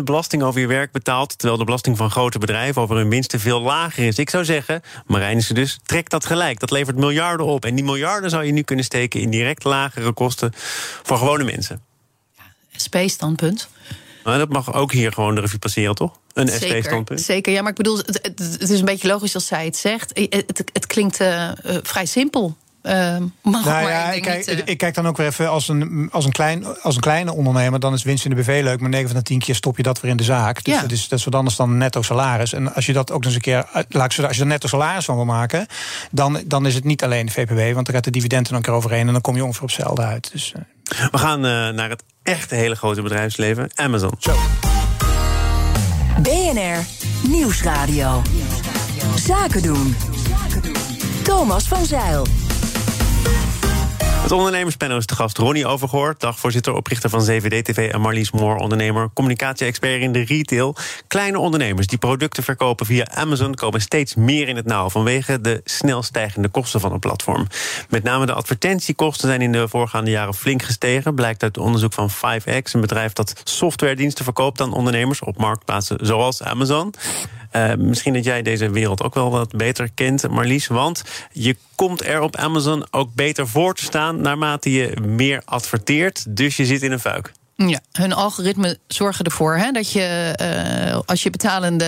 belasting 0.03 0.43
over 0.43 0.61
je 0.61 0.67
werk 0.67 0.91
betaalt, 0.91 1.11
terwijl 1.21 1.57
de 1.57 1.63
belasting 1.63 1.97
van 1.97 2.11
grote 2.11 2.39
bedrijven 2.39 2.81
over 2.81 2.95
hun 2.95 3.09
winsten 3.09 3.39
veel 3.39 3.61
lager 3.61 4.05
is. 4.05 4.17
Ik 4.17 4.29
zou 4.29 4.45
zeggen, 4.45 4.81
Marijnissen 5.05 5.55
dus, 5.55 5.79
trek 5.83 6.09
dat 6.09 6.25
gelijk. 6.25 6.59
Dat 6.59 6.71
levert 6.71 6.97
miljarden 6.97 7.45
op. 7.45 7.65
En 7.65 7.75
die 7.75 7.83
miljarden 7.83 8.29
zou 8.29 8.43
je 8.43 8.51
nu 8.51 8.61
kunnen 8.61 8.85
steken 8.85 9.19
in 9.19 9.29
direct 9.29 9.63
lagere 9.63 10.11
kosten 10.11 10.51
voor 11.03 11.17
gewone 11.17 11.43
mensen. 11.43 11.81
Ja, 12.37 12.43
SP-standpunt. 12.75 13.69
Maar 14.23 14.37
dat 14.37 14.49
mag 14.49 14.73
ook 14.73 14.91
hier 14.91 15.11
gewoon 15.11 15.35
de 15.35 15.41
revue 15.41 15.59
passeren, 15.59 15.95
toch? 15.95 16.19
Een 16.33 16.47
SP-standpunt. 16.47 17.21
Zeker, 17.21 17.53
ja, 17.53 17.61
maar 17.61 17.71
ik 17.71 17.77
bedoel, 17.77 17.97
het, 17.97 18.19
het, 18.21 18.69
is 18.69 18.79
een 18.79 18.85
beetje 18.85 19.07
logisch 19.07 19.35
als 19.35 19.45
zij 19.45 19.65
het 19.65 19.77
zegt. 19.77 20.11
Het, 20.29 20.63
het 20.73 20.87
klinkt 20.87 21.21
uh, 21.21 21.51
vrij 21.83 22.05
simpel. 22.05 22.57
Uh, 22.83 22.91
nou 23.41 23.89
ja, 23.89 24.11
ik, 24.11 24.21
kijk, 24.21 24.47
niet, 24.47 24.59
uh... 24.59 24.61
ik, 24.65 24.77
kijk, 24.77 24.93
dan 24.93 25.07
ook 25.07 25.17
weer 25.17 25.27
even 25.27 25.49
als 25.49 25.67
een, 25.67 26.09
als, 26.11 26.25
een 26.25 26.31
klein, 26.31 26.65
als 26.81 26.95
een 26.95 27.01
kleine 27.01 27.33
ondernemer, 27.33 27.79
dan 27.79 27.93
is 27.93 28.03
winst 28.03 28.25
in 28.25 28.35
de 28.35 28.41
BV 28.41 28.59
leuk, 28.63 28.79
maar 28.79 28.89
9 28.89 29.07
van 29.07 29.17
de 29.17 29.23
10 29.23 29.39
keer 29.39 29.55
stop 29.55 29.77
je 29.77 29.83
dat 29.83 30.01
weer 30.01 30.11
in 30.11 30.17
de 30.17 30.23
zaak. 30.23 30.63
Dus 30.63 30.73
ja. 30.73 30.81
dat, 30.81 30.91
is, 30.91 31.07
dat 31.07 31.19
is 31.19 31.25
wat 31.25 31.35
anders 31.35 31.55
dan 31.55 31.77
netto 31.77 32.01
salaris. 32.01 32.53
En 32.53 32.73
als 32.75 32.85
je 32.85 32.93
dat 32.93 33.11
ook 33.11 33.25
eens 33.25 33.35
een 33.35 33.41
keer, 33.41 33.65
laat 33.89 34.13
ik 34.13 34.25
als 34.25 34.35
je 34.35 34.41
er 34.41 34.47
netto 34.47 34.67
salaris 34.67 35.05
van 35.05 35.15
wil 35.15 35.25
maken, 35.25 35.65
dan, 36.11 36.41
dan 36.45 36.65
is 36.65 36.75
het 36.75 36.83
niet 36.83 37.03
alleen 37.03 37.25
de 37.25 37.31
VPW, 37.31 37.73
want 37.73 37.85
dan 37.85 37.95
gaat 37.95 38.03
de 38.03 38.11
dividenden 38.11 38.47
dan 38.47 38.57
een 38.57 38.65
keer 38.65 38.73
overheen 38.73 39.07
en 39.07 39.13
dan 39.13 39.21
kom 39.21 39.35
je 39.35 39.43
ongeveer 39.43 39.63
op 39.63 39.67
hetzelfde 39.67 40.01
uit. 40.01 40.31
Dus, 40.31 40.53
uh... 40.55 40.61
We 41.11 41.17
gaan 41.17 41.41
naar 41.75 41.89
het 41.89 42.03
echte 42.23 42.55
hele 42.55 42.75
grote 42.75 43.01
bedrijfsleven, 43.01 43.69
Amazon. 43.75 44.11
Zo. 44.19 44.35
BNR 46.21 46.85
Nieuwsradio. 47.27 48.21
Zaken 49.15 49.61
doen. 49.61 49.95
Thomas 51.23 51.67
van 51.67 51.85
Zeil. 51.85 52.42
Het 54.23 54.31
ondernemerspanel 54.31 54.97
is 54.97 55.05
de 55.05 55.15
gast 55.15 55.37
Ronnie 55.37 55.67
Overgoor, 55.67 56.15
dagvoorzitter, 56.17 56.73
oprichter 56.73 57.09
van 57.09 57.21
CVD-TV... 57.21 57.91
en 57.91 58.01
Marlies 58.01 58.31
Moor, 58.31 58.55
ondernemer, 58.55 59.09
communicatie-expert 59.13 60.01
in 60.01 60.11
de 60.11 60.23
retail. 60.23 60.75
Kleine 61.07 61.39
ondernemers 61.39 61.87
die 61.87 61.97
producten 61.97 62.43
verkopen 62.43 62.85
via 62.85 63.07
Amazon... 63.07 63.55
komen 63.55 63.81
steeds 63.81 64.15
meer 64.15 64.47
in 64.47 64.55
het 64.55 64.65
nauw 64.65 64.89
vanwege 64.89 65.41
de 65.41 65.61
snel 65.63 66.03
stijgende 66.03 66.47
kosten 66.47 66.79
van 66.79 66.91
een 66.91 66.99
platform. 66.99 67.47
Met 67.89 68.03
name 68.03 68.25
de 68.25 68.33
advertentiekosten 68.33 69.27
zijn 69.27 69.41
in 69.41 69.51
de 69.51 69.67
voorgaande 69.67 70.11
jaren 70.11 70.33
flink 70.33 70.63
gestegen... 70.63 71.15
blijkt 71.15 71.43
uit 71.43 71.57
onderzoek 71.57 71.93
van 71.93 72.09
5X, 72.11 72.71
een 72.71 72.81
bedrijf 72.81 73.13
dat 73.13 73.41
softwarediensten 73.43 74.23
verkoopt 74.23 74.61
aan 74.61 74.73
ondernemers... 74.73 75.19
op 75.19 75.37
marktplaatsen 75.37 75.97
zoals 76.01 76.43
Amazon. 76.43 76.93
Uh, 77.55 77.73
misschien 77.77 78.13
dat 78.13 78.23
jij 78.23 78.41
deze 78.41 78.69
wereld 78.69 79.01
ook 79.03 79.13
wel 79.13 79.31
wat 79.31 79.51
beter 79.51 79.89
kent, 79.93 80.29
Marlies. 80.29 80.67
Want 80.67 81.03
je 81.31 81.57
komt 81.75 82.05
er 82.05 82.21
op 82.21 82.35
Amazon 82.35 82.85
ook 82.91 83.13
beter 83.13 83.47
voor 83.47 83.75
te 83.75 83.83
staan 83.83 84.21
naarmate 84.21 84.71
je 84.71 84.97
meer 85.01 85.41
adverteert. 85.45 86.35
Dus 86.35 86.57
je 86.57 86.65
zit 86.65 86.81
in 86.81 86.91
een 86.91 86.99
fuik. 86.99 87.31
Ja, 87.55 87.79
hun 87.91 88.13
algoritmen 88.13 88.77
zorgen 88.87 89.25
ervoor 89.25 89.55
hè, 89.55 89.71
dat 89.71 89.91
je, 89.91 90.35
uh, 90.91 90.99
als 91.05 91.23
je 91.23 91.29
betalende 91.29 91.85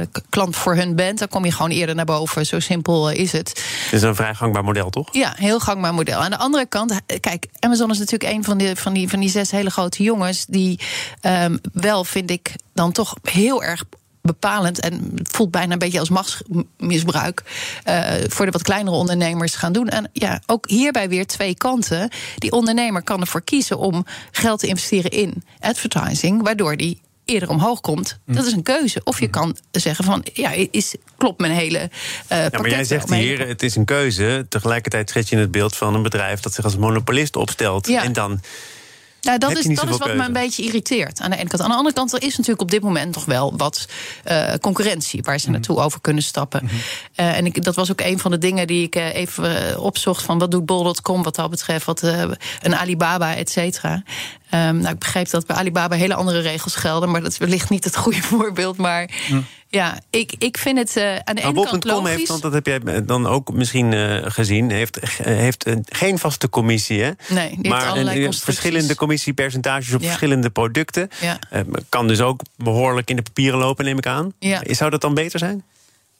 uh, 0.00 0.06
klant 0.28 0.56
voor 0.56 0.74
hun 0.74 0.96
bent, 0.96 1.18
dan 1.18 1.28
kom 1.28 1.44
je 1.44 1.52
gewoon 1.52 1.70
eerder 1.70 1.94
naar 1.94 2.04
boven. 2.04 2.46
Zo 2.46 2.60
simpel 2.60 3.10
is 3.10 3.32
het. 3.32 3.48
Het 3.84 3.92
is 3.92 4.02
een 4.02 4.14
vrij 4.14 4.34
gangbaar 4.34 4.64
model, 4.64 4.90
toch? 4.90 5.08
Ja, 5.12 5.32
heel 5.36 5.60
gangbaar 5.60 5.94
model. 5.94 6.18
Aan 6.18 6.30
de 6.30 6.38
andere 6.38 6.66
kant, 6.66 7.00
kijk, 7.20 7.46
Amazon 7.58 7.90
is 7.90 7.98
natuurlijk 7.98 8.32
een 8.32 8.44
van 8.44 8.58
die, 8.58 8.76
van 8.76 8.92
die, 8.92 9.08
van 9.08 9.20
die 9.20 9.30
zes 9.30 9.50
hele 9.50 9.70
grote 9.70 10.02
jongens 10.02 10.44
die 10.46 10.80
um, 11.22 11.60
wel, 11.72 12.04
vind 12.04 12.30
ik, 12.30 12.54
dan 12.74 12.92
toch 12.92 13.14
heel 13.22 13.62
erg 13.62 13.84
bepalend 14.22 14.80
en 14.80 15.12
het 15.14 15.28
voelt 15.28 15.50
bijna 15.50 15.72
een 15.72 15.78
beetje 15.78 15.98
als 15.98 16.10
machtsmisbruik 16.10 17.42
uh, 17.88 18.12
voor 18.28 18.46
de 18.46 18.52
wat 18.52 18.62
kleinere 18.62 18.96
ondernemers 18.96 19.54
gaan 19.54 19.72
doen. 19.72 19.88
En 19.88 20.10
ja, 20.12 20.40
ook 20.46 20.68
hierbij 20.68 21.08
weer 21.08 21.26
twee 21.26 21.54
kanten. 21.54 22.10
Die 22.36 22.52
ondernemer 22.52 23.02
kan 23.02 23.20
ervoor 23.20 23.42
kiezen 23.42 23.78
om 23.78 24.06
geld 24.30 24.60
te 24.60 24.66
investeren 24.66 25.10
in 25.10 25.44
advertising, 25.60 26.42
waardoor 26.42 26.76
die 26.76 27.00
eerder 27.24 27.48
omhoog 27.48 27.80
komt. 27.80 28.18
Mm. 28.24 28.34
Dat 28.34 28.46
is 28.46 28.52
een 28.52 28.62
keuze. 28.62 29.00
Of 29.04 29.18
je 29.18 29.26
mm. 29.26 29.30
kan 29.30 29.56
zeggen 29.70 30.04
van, 30.04 30.24
ja, 30.32 30.50
is, 30.70 30.94
klopt 31.16 31.40
mijn 31.40 31.52
hele 31.52 31.78
uh, 31.78 32.42
ja, 32.42 32.48
Maar 32.52 32.70
jij 32.70 32.84
zegt 32.84 33.14
hier, 33.14 33.46
het 33.46 33.62
is 33.62 33.76
een 33.76 33.84
keuze. 33.84 34.46
Tegelijkertijd 34.48 35.10
schets 35.10 35.28
je 35.28 35.34
in 35.34 35.40
het 35.42 35.50
beeld 35.50 35.76
van 35.76 35.94
een 35.94 36.02
bedrijf... 36.02 36.40
dat 36.40 36.54
zich 36.54 36.64
als 36.64 36.76
monopolist 36.76 37.36
opstelt. 37.36 37.86
Ja. 37.86 38.02
En 38.02 38.12
dan 38.12 38.40
nou, 39.20 39.38
dat 39.38 39.50
is, 39.50 39.64
dat 39.64 39.88
is 39.88 39.96
wat 39.96 40.14
me 40.14 40.24
een 40.24 40.32
beetje 40.32 40.62
irriteert 40.62 41.20
aan 41.20 41.30
de 41.30 41.36
ene 41.36 41.48
kant. 41.48 41.62
Aan 41.62 41.68
de 41.68 41.76
andere 41.76 41.94
kant, 41.94 42.12
er 42.12 42.22
is 42.22 42.36
natuurlijk 42.36 42.60
op 42.60 42.70
dit 42.70 42.82
moment 42.82 43.14
nog 43.14 43.24
wel 43.24 43.56
wat 43.56 43.88
uh, 44.30 44.52
concurrentie 44.60 45.22
waar 45.22 45.38
ze 45.38 45.46
mm 45.46 45.48
naartoe 45.50 45.78
over 45.78 46.00
kunnen 46.00 46.22
stappen. 46.22 46.60
Mm 46.62 46.68
uh, 47.16 47.36
en 47.36 47.46
ik, 47.46 47.64
dat 47.64 47.74
was 47.74 47.90
ook 47.90 48.00
een 48.00 48.18
van 48.18 48.30
de 48.30 48.38
dingen 48.38 48.66
die 48.66 48.82
ik 48.82 48.96
uh, 48.96 49.14
even 49.14 49.80
opzocht: 49.80 50.22
van 50.22 50.38
wat 50.38 50.50
doet 50.50 50.66
bol.com 50.66 51.22
wat 51.22 51.34
dat 51.34 51.50
betreft, 51.50 51.84
wat 51.84 52.02
een 52.02 52.76
Alibaba, 52.76 53.36
et 53.36 53.50
cetera. 53.50 54.02
Um, 54.54 54.76
nou, 54.76 54.92
ik 54.92 54.98
begrijp 54.98 55.30
dat 55.30 55.46
bij 55.46 55.56
Alibaba 55.56 55.96
hele 55.96 56.14
andere 56.14 56.40
regels 56.40 56.74
gelden, 56.74 57.10
maar 57.10 57.22
dat 57.22 57.32
is 57.32 57.38
wellicht 57.38 57.70
niet 57.70 57.84
het 57.84 57.96
goede 57.96 58.22
voorbeeld. 58.32 58.76
Maar 58.76 59.10
mm. 59.28 59.46
Ja, 59.70 59.98
ik, 60.10 60.32
ik 60.38 60.58
vind 60.58 60.78
het 60.78 60.96
uh, 60.96 61.16
aan 61.16 61.34
de 61.34 61.42
ene 61.42 61.64
kant 61.64 61.84
logisch. 61.84 62.10
heeft, 62.10 62.28
want 62.28 62.42
dat 62.42 62.52
heb 62.52 62.66
jij 62.66 63.04
dan 63.04 63.26
ook 63.26 63.52
misschien 63.52 63.92
uh, 63.92 64.18
gezien, 64.22 64.70
heeft, 64.70 64.98
heeft 65.22 65.70
geen 65.88 66.18
vaste 66.18 66.48
commissie, 66.48 67.02
hè? 67.02 67.10
Nee, 67.28 67.58
maar 67.62 67.96
een, 67.96 68.32
verschillende 68.32 68.94
commissiepercentages 68.94 69.94
op 69.94 70.02
verschillende 70.02 70.50
producten. 70.50 71.08
Ja. 71.20 71.38
Kan 71.88 72.08
dus 72.08 72.20
ook 72.20 72.40
behoorlijk 72.56 73.10
in 73.10 73.16
de 73.16 73.22
papieren 73.22 73.58
lopen, 73.58 73.84
neem 73.84 73.98
ik 73.98 74.06
aan. 74.06 74.32
Ja. 74.38 74.62
Zou 74.64 74.90
dat 74.90 75.00
dan 75.00 75.14
beter 75.14 75.38
zijn? 75.38 75.64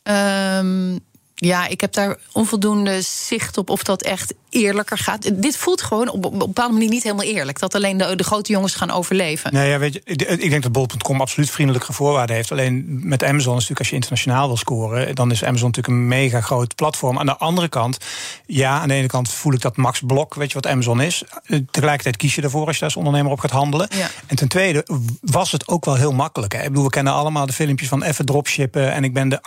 Um, 0.02 1.00
ja, 1.34 1.66
ik 1.66 1.80
heb 1.80 1.92
daar 1.92 2.18
onvoldoende 2.32 3.02
zicht 3.02 3.58
op 3.58 3.70
of 3.70 3.82
dat 3.82 4.02
echt 4.02 4.34
eerlijker 4.50 4.98
gaat. 4.98 5.42
Dit 5.42 5.56
voelt 5.56 5.82
gewoon 5.82 6.08
op, 6.08 6.24
een 6.24 6.38
bepaalde 6.38 6.72
manier 6.72 6.88
niet 6.88 7.02
helemaal 7.02 7.24
eerlijk. 7.24 7.58
Dat 7.58 7.74
alleen 7.74 7.96
de, 7.96 8.16
de 8.16 8.24
grote 8.24 8.52
jongens 8.52 8.74
gaan 8.74 8.90
overleven. 8.90 9.52
Nee, 9.52 9.70
ja, 9.70 9.78
weet 9.78 9.92
je, 9.92 10.00
ik 10.38 10.50
denk 10.50 10.62
dat 10.62 10.72
bol.com 10.72 11.20
absoluut 11.20 11.50
vriendelijke 11.50 11.92
voorwaarden 11.92 12.36
heeft. 12.36 12.50
Alleen 12.50 12.84
met 13.08 13.22
Amazon 13.22 13.38
is 13.38 13.68
natuurlijk 13.68 13.78
als 13.78 13.88
je 13.88 13.94
internationaal 13.94 14.46
wil 14.46 14.56
scoren... 14.56 15.14
dan 15.14 15.30
is 15.30 15.44
Amazon 15.44 15.66
natuurlijk 15.66 15.94
een 15.96 16.08
mega 16.08 16.40
groot 16.40 16.74
platform. 16.74 17.18
Aan 17.18 17.26
de 17.26 17.36
andere 17.36 17.68
kant, 17.68 17.98
ja, 18.46 18.80
aan 18.80 18.88
de 18.88 18.94
ene 18.94 19.06
kant 19.06 19.30
voel 19.30 19.52
ik 19.52 19.60
dat 19.60 19.76
max 19.76 20.00
blok... 20.06 20.34
weet 20.34 20.48
je 20.48 20.54
wat 20.54 20.66
Amazon 20.66 21.00
is. 21.00 21.22
Tegelijkertijd 21.70 22.16
kies 22.16 22.34
je 22.34 22.42
ervoor 22.42 22.66
als 22.66 22.78
je 22.78 22.84
als 22.84 22.96
ondernemer 22.96 23.32
op 23.32 23.40
gaat 23.40 23.50
handelen. 23.50 23.88
Ja. 23.96 24.10
En 24.26 24.36
ten 24.36 24.48
tweede 24.48 24.86
was 25.20 25.52
het 25.52 25.68
ook 25.68 25.84
wel 25.84 25.94
heel 25.94 26.12
makkelijk. 26.12 26.52
Hè. 26.52 26.58
Ik 26.58 26.68
bedoel, 26.68 26.84
we 26.84 26.90
kennen 26.90 27.12
allemaal 27.12 27.46
de 27.46 27.52
filmpjes 27.52 27.88
van 27.88 28.02
even 28.02 28.24
dropshippen... 28.24 28.92
en 28.92 29.04
ik 29.04 29.12
ben 29.12 29.28
de 29.28 29.40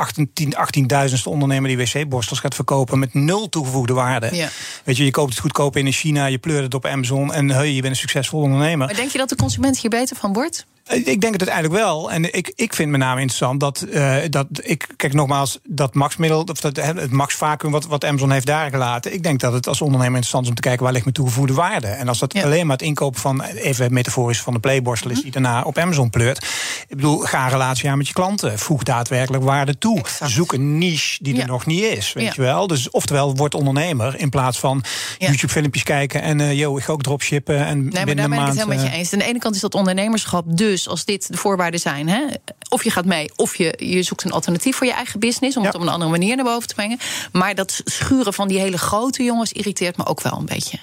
18.000ste 1.11 1.23
ondernemer 1.23 1.75
die 1.75 1.77
wc-borstels 1.77 2.39
gaat 2.39 2.55
verkopen... 2.55 2.99
met 2.99 3.13
nul 3.13 3.49
toegevoegde 3.49 3.93
waarde. 3.93 4.29
Ja. 4.35 4.49
Je 4.97 5.11
koopt 5.11 5.29
het 5.29 5.39
goedkoop 5.39 5.77
in 5.77 5.91
China, 5.91 6.25
je 6.25 6.37
pleurt 6.37 6.63
het 6.63 6.73
op 6.73 6.85
Amazon 6.85 7.33
en 7.33 7.49
hey, 7.49 7.71
je 7.71 7.81
bent 7.81 7.93
een 7.93 7.99
succesvol 7.99 8.41
ondernemer. 8.41 8.85
Maar 8.85 8.95
denk 8.95 9.11
je 9.11 9.17
dat 9.17 9.29
de 9.29 9.35
consument 9.35 9.79
hier 9.79 9.89
beter 9.89 10.15
van 10.15 10.33
wordt? 10.33 10.65
Eh, 10.83 10.97
ik 10.97 11.21
denk 11.21 11.33
het 11.33 11.49
uiteindelijk 11.49 11.73
wel. 11.83 12.11
En 12.11 12.33
ik, 12.33 12.51
ik 12.55 12.73
vind 12.73 12.91
met 12.91 12.99
name 12.99 13.21
interessant 13.21 13.59
dat, 13.59 13.85
uh, 13.89 14.17
dat 14.29 14.47
ik, 14.61 14.87
kijk 14.95 15.13
nogmaals, 15.13 15.59
dat 15.63 15.93
maxmiddel, 15.93 16.41
of 16.41 16.59
dat, 16.59 16.75
het 16.75 17.11
max 17.11 17.35
vacuüm 17.35 17.71
wat, 17.71 17.85
wat 17.85 18.05
Amazon 18.05 18.31
heeft 18.31 18.45
daar 18.45 18.69
gelaten. 18.69 19.13
Ik 19.13 19.23
denk 19.23 19.39
dat 19.39 19.53
het 19.53 19.67
als 19.67 19.81
ondernemer 19.81 20.15
interessant 20.15 20.43
is 20.43 20.49
om 20.49 20.55
te 20.55 20.61
kijken 20.61 20.83
waar 20.83 20.91
ligt 20.91 21.03
mijn 21.03 21.15
toegevoegde 21.15 21.53
waarde. 21.53 21.87
En 21.87 22.07
als 22.07 22.19
dat 22.19 22.43
alleen 22.43 22.67
maar 22.67 22.77
het 22.77 22.85
inkopen 22.85 23.21
van, 23.21 23.41
even 23.41 23.93
metaforisch, 23.93 24.41
van 24.41 24.53
de 24.53 24.59
playborstel 24.59 25.09
is, 25.09 25.15
mhm. 25.15 25.23
die 25.23 25.33
daarna 25.33 25.61
op 25.61 25.77
Amazon 25.77 26.09
pleurt. 26.09 26.45
Ik 26.87 26.95
bedoel, 26.95 27.17
ga 27.17 27.43
een 27.43 27.49
relatie 27.49 27.89
aan 27.89 27.97
met 27.97 28.07
je 28.07 28.13
klanten. 28.13 28.59
Voeg 28.59 28.83
daadwerkelijk 28.83 29.43
waarde 29.43 29.77
toe. 29.77 30.01
Zoek 30.23 30.53
een 30.53 30.77
niche 30.77 31.23
die 31.23 31.41
er 31.41 31.47
nog 31.47 31.65
niet 31.65 31.83
is. 31.83 32.13
Weet 32.13 32.35
je 32.35 32.41
wel? 32.41 32.67
Dus 32.67 32.89
oftewel, 32.89 33.35
word 33.35 33.53
ondernemer 33.53 34.19
in 34.19 34.29
plaats 34.29 34.59
van 34.59 34.83
YouTube-filmpjes 35.17 35.83
kijken 35.83 36.21
en 36.21 36.39
uh, 36.39 36.53
yo, 36.53 36.77
ik 36.77 36.83
ga 36.83 36.91
ook 36.91 37.03
dropshippen. 37.03 37.65
En 37.65 37.83
nee, 37.83 38.05
maar 38.05 38.15
daar 38.15 38.29
ben 38.29 38.39
ik 38.39 38.45
het 38.45 38.53
helemaal 38.53 38.75
met 38.75 38.85
je 38.85 38.97
eens. 38.97 39.13
Aan 39.13 39.19
de 39.19 39.25
ene 39.25 39.39
kant 39.39 39.55
is 39.55 39.61
dat 39.61 39.75
ondernemerschap 39.75 40.57
dus 40.57 40.72
dus 40.73 40.87
als 40.87 41.05
dit 41.05 41.27
de 41.31 41.37
voorwaarden 41.37 41.79
zijn, 41.79 42.09
hè, 42.09 42.21
of 42.69 42.83
je 42.83 42.89
gaat 42.89 43.05
mee, 43.05 43.31
of 43.35 43.55
je, 43.55 43.73
je 43.77 44.03
zoekt 44.03 44.23
een 44.23 44.31
alternatief 44.31 44.75
voor 44.75 44.87
je 44.87 44.93
eigen 44.93 45.19
business, 45.19 45.57
om 45.57 45.63
het 45.63 45.75
op 45.75 45.81
een 45.81 45.87
andere 45.87 46.11
manier 46.11 46.35
naar 46.35 46.45
boven 46.45 46.67
te 46.67 46.75
brengen. 46.75 46.97
Maar 47.31 47.55
dat 47.55 47.81
schuren 47.83 48.33
van 48.33 48.47
die 48.47 48.59
hele 48.59 48.77
grote 48.77 49.23
jongens 49.23 49.51
irriteert 49.51 49.97
me 49.97 50.05
ook 50.05 50.21
wel 50.21 50.37
een 50.39 50.45
beetje. 50.45 50.79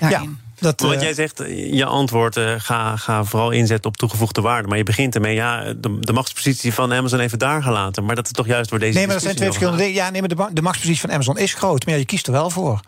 Ja. 0.00 0.24
Dat, 0.58 0.80
Want 0.80 0.94
eh, 0.94 1.00
jij 1.00 1.14
zegt, 1.14 1.42
je 1.70 1.84
antwoord, 1.84 2.36
uh, 2.36 2.54
ga, 2.58 2.96
ga 2.96 3.24
vooral 3.24 3.50
inzetten 3.50 3.90
op 3.90 3.96
toegevoegde 3.96 4.40
waarde. 4.40 4.68
Maar 4.68 4.76
je 4.76 4.82
begint 4.82 5.14
ermee, 5.14 5.34
ja, 5.34 5.72
de, 5.76 5.98
de 6.00 6.12
machtspositie 6.12 6.74
van 6.74 6.92
Amazon 6.92 7.20
even 7.20 7.38
daar 7.38 7.62
gelaten. 7.62 8.04
Maar 8.04 8.14
dat 8.14 8.24
is 8.24 8.32
toch 8.32 8.46
juist 8.46 8.70
door 8.70 8.78
deze 8.78 8.96
Nee, 8.96 9.04
maar 9.06 9.14
dat 9.14 9.24
zijn 9.24 9.36
twee 9.36 9.48
verschillende 9.48 9.82
dingen. 9.82 9.94
Ja, 9.94 10.10
nee, 10.10 10.20
maar 10.20 10.28
de, 10.28 10.48
de 10.52 10.62
machtspositie 10.62 11.00
van 11.00 11.12
Amazon 11.12 11.38
is 11.38 11.54
groot. 11.54 11.84
Maar 11.84 11.94
ja, 11.94 12.00
je 12.00 12.06
kiest 12.06 12.26
er 12.26 12.32
wel 12.32 12.50
voor. 12.50 12.80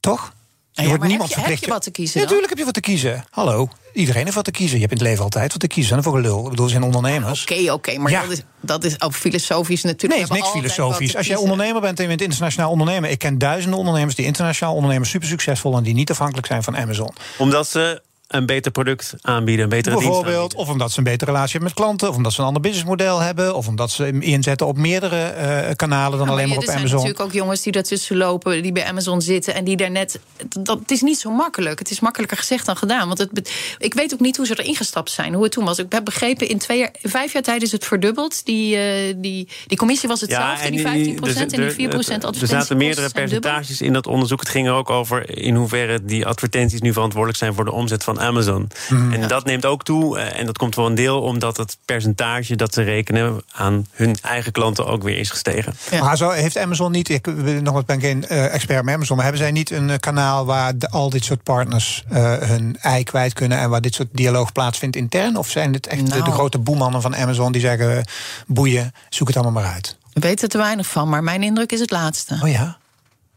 Toch? 0.00 0.32
Je 0.76 0.82
ja, 0.82 0.88
wordt 0.88 1.04
niemand 1.04 1.28
heb 1.28 1.38
je, 1.38 1.44
verplicht. 1.44 1.60
Heb 1.60 1.68
je 1.68 1.74
wat 1.74 1.82
te 1.82 1.90
kiezen? 1.90 2.20
Natuurlijk 2.20 2.48
heb 2.48 2.58
je 2.58 2.64
wat 2.64 2.74
te 2.74 2.80
kiezen. 2.80 3.24
Hallo. 3.30 3.68
Iedereen 3.92 4.22
heeft 4.22 4.34
wat 4.34 4.44
te 4.44 4.50
kiezen. 4.50 4.74
Je 4.74 4.80
hebt 4.80 4.92
in 4.92 4.98
het 4.98 5.06
leven 5.06 5.24
altijd 5.24 5.52
wat 5.52 5.60
te 5.60 5.66
kiezen. 5.66 5.96
En 5.96 6.02
voor 6.02 6.14
een 6.14 6.20
lul. 6.22 6.44
Ik 6.44 6.50
bedoel, 6.50 6.64
er 6.64 6.70
zijn 6.70 6.82
ondernemers. 6.82 7.42
Oké, 7.42 7.72
oké. 7.72 7.98
maar 7.98 8.12
dat 8.12 8.30
is, 8.30 8.42
dat 8.60 8.84
is 8.84 9.00
ook 9.00 9.14
filosofisch 9.14 9.82
natuurlijk. 9.82 10.12
Nee, 10.12 10.22
het 10.22 10.30
is 10.30 10.36
niks 10.36 10.48
filosofisch. 10.48 11.16
Als 11.16 11.26
jij 11.26 11.36
ondernemer 11.36 11.80
bent 11.80 11.96
en 11.96 12.02
je 12.02 12.08
bent 12.08 12.20
internationaal 12.20 12.70
ondernemer. 12.70 13.10
Ik 13.10 13.18
ken 13.18 13.38
duizenden 13.38 13.78
ondernemers 13.78 14.14
die 14.14 14.24
internationaal 14.24 14.74
ondernemen, 14.74 15.06
super 15.06 15.28
succesvol 15.28 15.76
en 15.76 15.82
die 15.82 15.94
niet 15.94 16.10
afhankelijk 16.10 16.46
zijn 16.46 16.62
van 16.62 16.76
Amazon. 16.76 17.10
Omdat 17.38 17.68
ze 17.68 18.02
een 18.26 18.46
beter 18.46 18.72
product 18.72 19.14
aanbieden, 19.20 19.64
een 19.64 19.70
betere 19.70 19.96
Bijvoorbeeld, 19.96 20.54
of 20.54 20.68
omdat 20.68 20.92
ze 20.92 20.98
een 20.98 21.04
betere 21.04 21.30
relatie 21.30 21.50
hebben 21.50 21.68
met 21.68 21.84
klanten... 21.84 22.08
of 22.08 22.16
omdat 22.16 22.32
ze 22.32 22.40
een 22.40 22.46
ander 22.46 22.62
businessmodel 22.62 23.20
hebben... 23.20 23.54
of 23.54 23.68
omdat 23.68 23.90
ze 23.90 24.18
inzetten 24.20 24.66
op 24.66 24.76
meerdere 24.76 25.34
uh, 25.66 25.74
kanalen 25.76 26.18
dan 26.18 26.28
alleen 26.28 26.48
maar 26.48 26.56
op 26.56 26.62
Amazon. 26.62 26.82
Er 26.82 26.88
zijn 26.88 27.00
natuurlijk 27.00 27.28
ook 27.28 27.32
jongens 27.32 27.62
die 27.62 27.72
daartussen 27.72 28.16
lopen... 28.16 28.62
die 28.62 28.72
bij 28.72 28.84
Amazon 28.84 29.20
zitten 29.20 29.54
en 29.54 29.64
die 29.64 29.76
daar 29.76 29.90
net... 29.90 30.20
Dat, 30.48 30.78
het 30.78 30.90
is 30.90 31.00
niet 31.00 31.18
zo 31.18 31.30
makkelijk. 31.30 31.78
Het 31.78 31.90
is 31.90 32.00
makkelijker 32.00 32.36
gezegd 32.36 32.66
dan 32.66 32.76
gedaan. 32.76 33.06
Want 33.06 33.18
het, 33.18 33.52
ik 33.78 33.94
weet 33.94 34.12
ook 34.12 34.20
niet 34.20 34.36
hoe 34.36 34.46
ze 34.46 34.60
erin 34.60 34.76
gestapt 34.76 35.10
zijn, 35.10 35.34
hoe 35.34 35.42
het 35.42 35.52
toen 35.52 35.64
was. 35.64 35.78
Ik 35.78 35.92
heb 35.92 36.04
begrepen, 36.04 36.48
in 36.48 36.58
twee 36.58 36.78
jaar, 36.78 36.94
vijf 37.02 37.32
jaar 37.32 37.42
tijd 37.42 37.62
is 37.62 37.72
het 37.72 37.84
verdubbeld. 37.84 38.44
Die, 38.44 38.76
uh, 38.76 39.14
die, 39.16 39.48
die 39.66 39.78
commissie 39.78 40.08
was 40.08 40.20
hetzelfde, 40.20 40.64
ja, 40.64 40.70
die 40.70 40.80
15 40.80 41.14
procent 41.14 41.52
en 41.52 41.60
die 41.60 41.70
4 41.70 41.88
procent 41.88 42.24
advertenties. 42.24 42.50
Er 42.50 42.60
zaten 42.60 42.76
meerdere 42.76 43.10
percentages 43.10 43.80
in 43.80 43.92
dat 43.92 44.06
onderzoek. 44.06 44.40
Het 44.40 44.48
ging 44.48 44.66
er 44.66 44.72
ook 44.72 44.90
over 44.90 45.38
in 45.38 45.54
hoeverre 45.54 46.04
die 46.04 46.26
advertenties 46.26 46.80
nu 46.80 46.92
verantwoordelijk 46.92 47.38
zijn... 47.38 47.54
voor 47.54 47.64
de 47.64 47.72
omzet 47.72 48.04
van 48.04 48.15
Amazon. 48.20 48.68
Mhm. 48.88 49.12
En 49.12 49.28
dat 49.28 49.44
neemt 49.44 49.64
ook 49.64 49.84
toe. 49.84 50.18
Eh, 50.18 50.38
en 50.38 50.46
dat 50.46 50.58
komt 50.58 50.74
voor 50.74 50.86
een 50.86 50.94
deel 50.94 51.22
omdat 51.22 51.56
het 51.56 51.76
percentage 51.84 52.56
dat 52.56 52.74
ze 52.74 52.82
rekenen 52.82 53.42
aan 53.52 53.86
hun 53.92 54.16
eigen 54.22 54.52
klanten 54.52 54.86
ook 54.86 55.02
weer 55.02 55.18
is 55.18 55.30
gestegen. 55.30 55.74
Maar 56.00 56.16
zo 56.16 56.30
heeft 56.30 56.58
Amazon 56.58 56.92
niet, 56.92 57.08
ik 57.08 57.26
nog 57.62 57.84
ben 57.84 58.00
geen 58.00 58.24
uh, 58.28 58.54
expert 58.54 58.84
met 58.84 58.94
Amazon, 58.94 59.16
maar 59.16 59.24
hebben 59.24 59.42
zij 59.42 59.52
niet 59.52 59.70
een 59.70 59.90
eh, 59.90 59.98
kanaal 59.98 60.44
waar 60.44 60.72
al 60.90 61.10
dit 61.10 61.24
soort 61.24 61.42
partners 61.42 62.04
uh, 62.12 62.34
hun 62.38 62.76
ei 62.80 63.04
kwijt 63.04 63.32
kunnen 63.32 63.58
en 63.58 63.70
waar 63.70 63.80
dit 63.80 63.94
soort 63.94 64.08
dialoog 64.12 64.52
plaatsvindt 64.52 64.96
intern? 64.96 65.36
Of 65.36 65.48
zijn 65.48 65.72
het 65.72 65.86
echt 65.86 66.12
de, 66.12 66.18
nou. 66.18 66.30
grote 66.30 66.58
boemannen 66.58 67.02
van 67.02 67.16
Amazon 67.16 67.52
die 67.52 67.60
zeggen: 67.60 68.04
boeien, 68.46 68.92
zoek 69.08 69.28
het 69.28 69.36
allemaal 69.36 69.62
maar 69.62 69.72
uit? 69.72 69.96
We 70.12 70.20
weten 70.20 70.44
er 70.44 70.50
te 70.50 70.58
weinig 70.58 70.86
van, 70.86 71.08
maar 71.08 71.22
mijn 71.22 71.42
indruk 71.42 71.72
is 71.72 71.80
het 71.80 71.90
laatste. 71.90 72.38
Oh 72.42 72.48
ja 72.48 72.78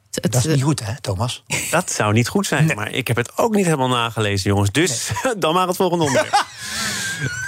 dat 0.09 0.35
is 0.35 0.45
niet 0.45 0.63
goed, 0.63 0.85
hè, 0.85 1.01
Thomas? 1.01 1.43
Dat 1.71 1.91
zou 1.91 2.13
niet 2.13 2.27
goed 2.27 2.47
zijn, 2.47 2.71
maar 2.75 2.91
ik 2.91 3.07
heb 3.07 3.17
het 3.17 3.37
ook 3.37 3.55
niet 3.55 3.65
helemaal 3.65 3.87
nagelezen, 3.87 4.49
jongens. 4.49 4.71
Dus 4.71 5.11
dan 5.37 5.53
maar 5.53 5.67
het 5.67 5.75
volgende 5.75 6.03
onderwerp. 6.03 6.45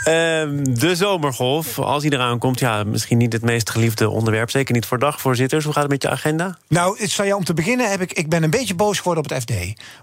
Ehm, 0.03 0.63
de 0.63 0.95
zomergolf, 0.95 1.79
als 1.79 2.03
hij 2.03 2.11
eraan 2.11 2.37
komt, 2.37 2.59
ja, 2.59 2.83
misschien 2.83 3.17
niet 3.17 3.33
het 3.33 3.41
meest 3.41 3.69
geliefde 3.69 4.09
onderwerp. 4.09 4.49
Zeker 4.49 4.73
niet 4.73 4.85
voor 4.85 4.99
dagvoorzitters. 4.99 5.63
Hoe 5.63 5.73
gaat 5.73 5.81
het 5.83 5.91
met 5.91 6.01
je 6.01 6.09
agenda? 6.09 6.57
Nou, 6.67 6.95
het 6.99 7.09
zou 7.11 7.27
je 7.27 7.35
om 7.35 7.43
te 7.43 7.53
beginnen 7.53 7.89
heb 7.91 8.01
ik, 8.01 8.13
ik 8.13 8.29
ben 8.29 8.43
een 8.43 8.49
beetje 8.49 8.75
boos 8.75 8.97
geworden 8.97 9.23
op 9.23 9.29
het 9.29 9.41
FD. 9.41 9.53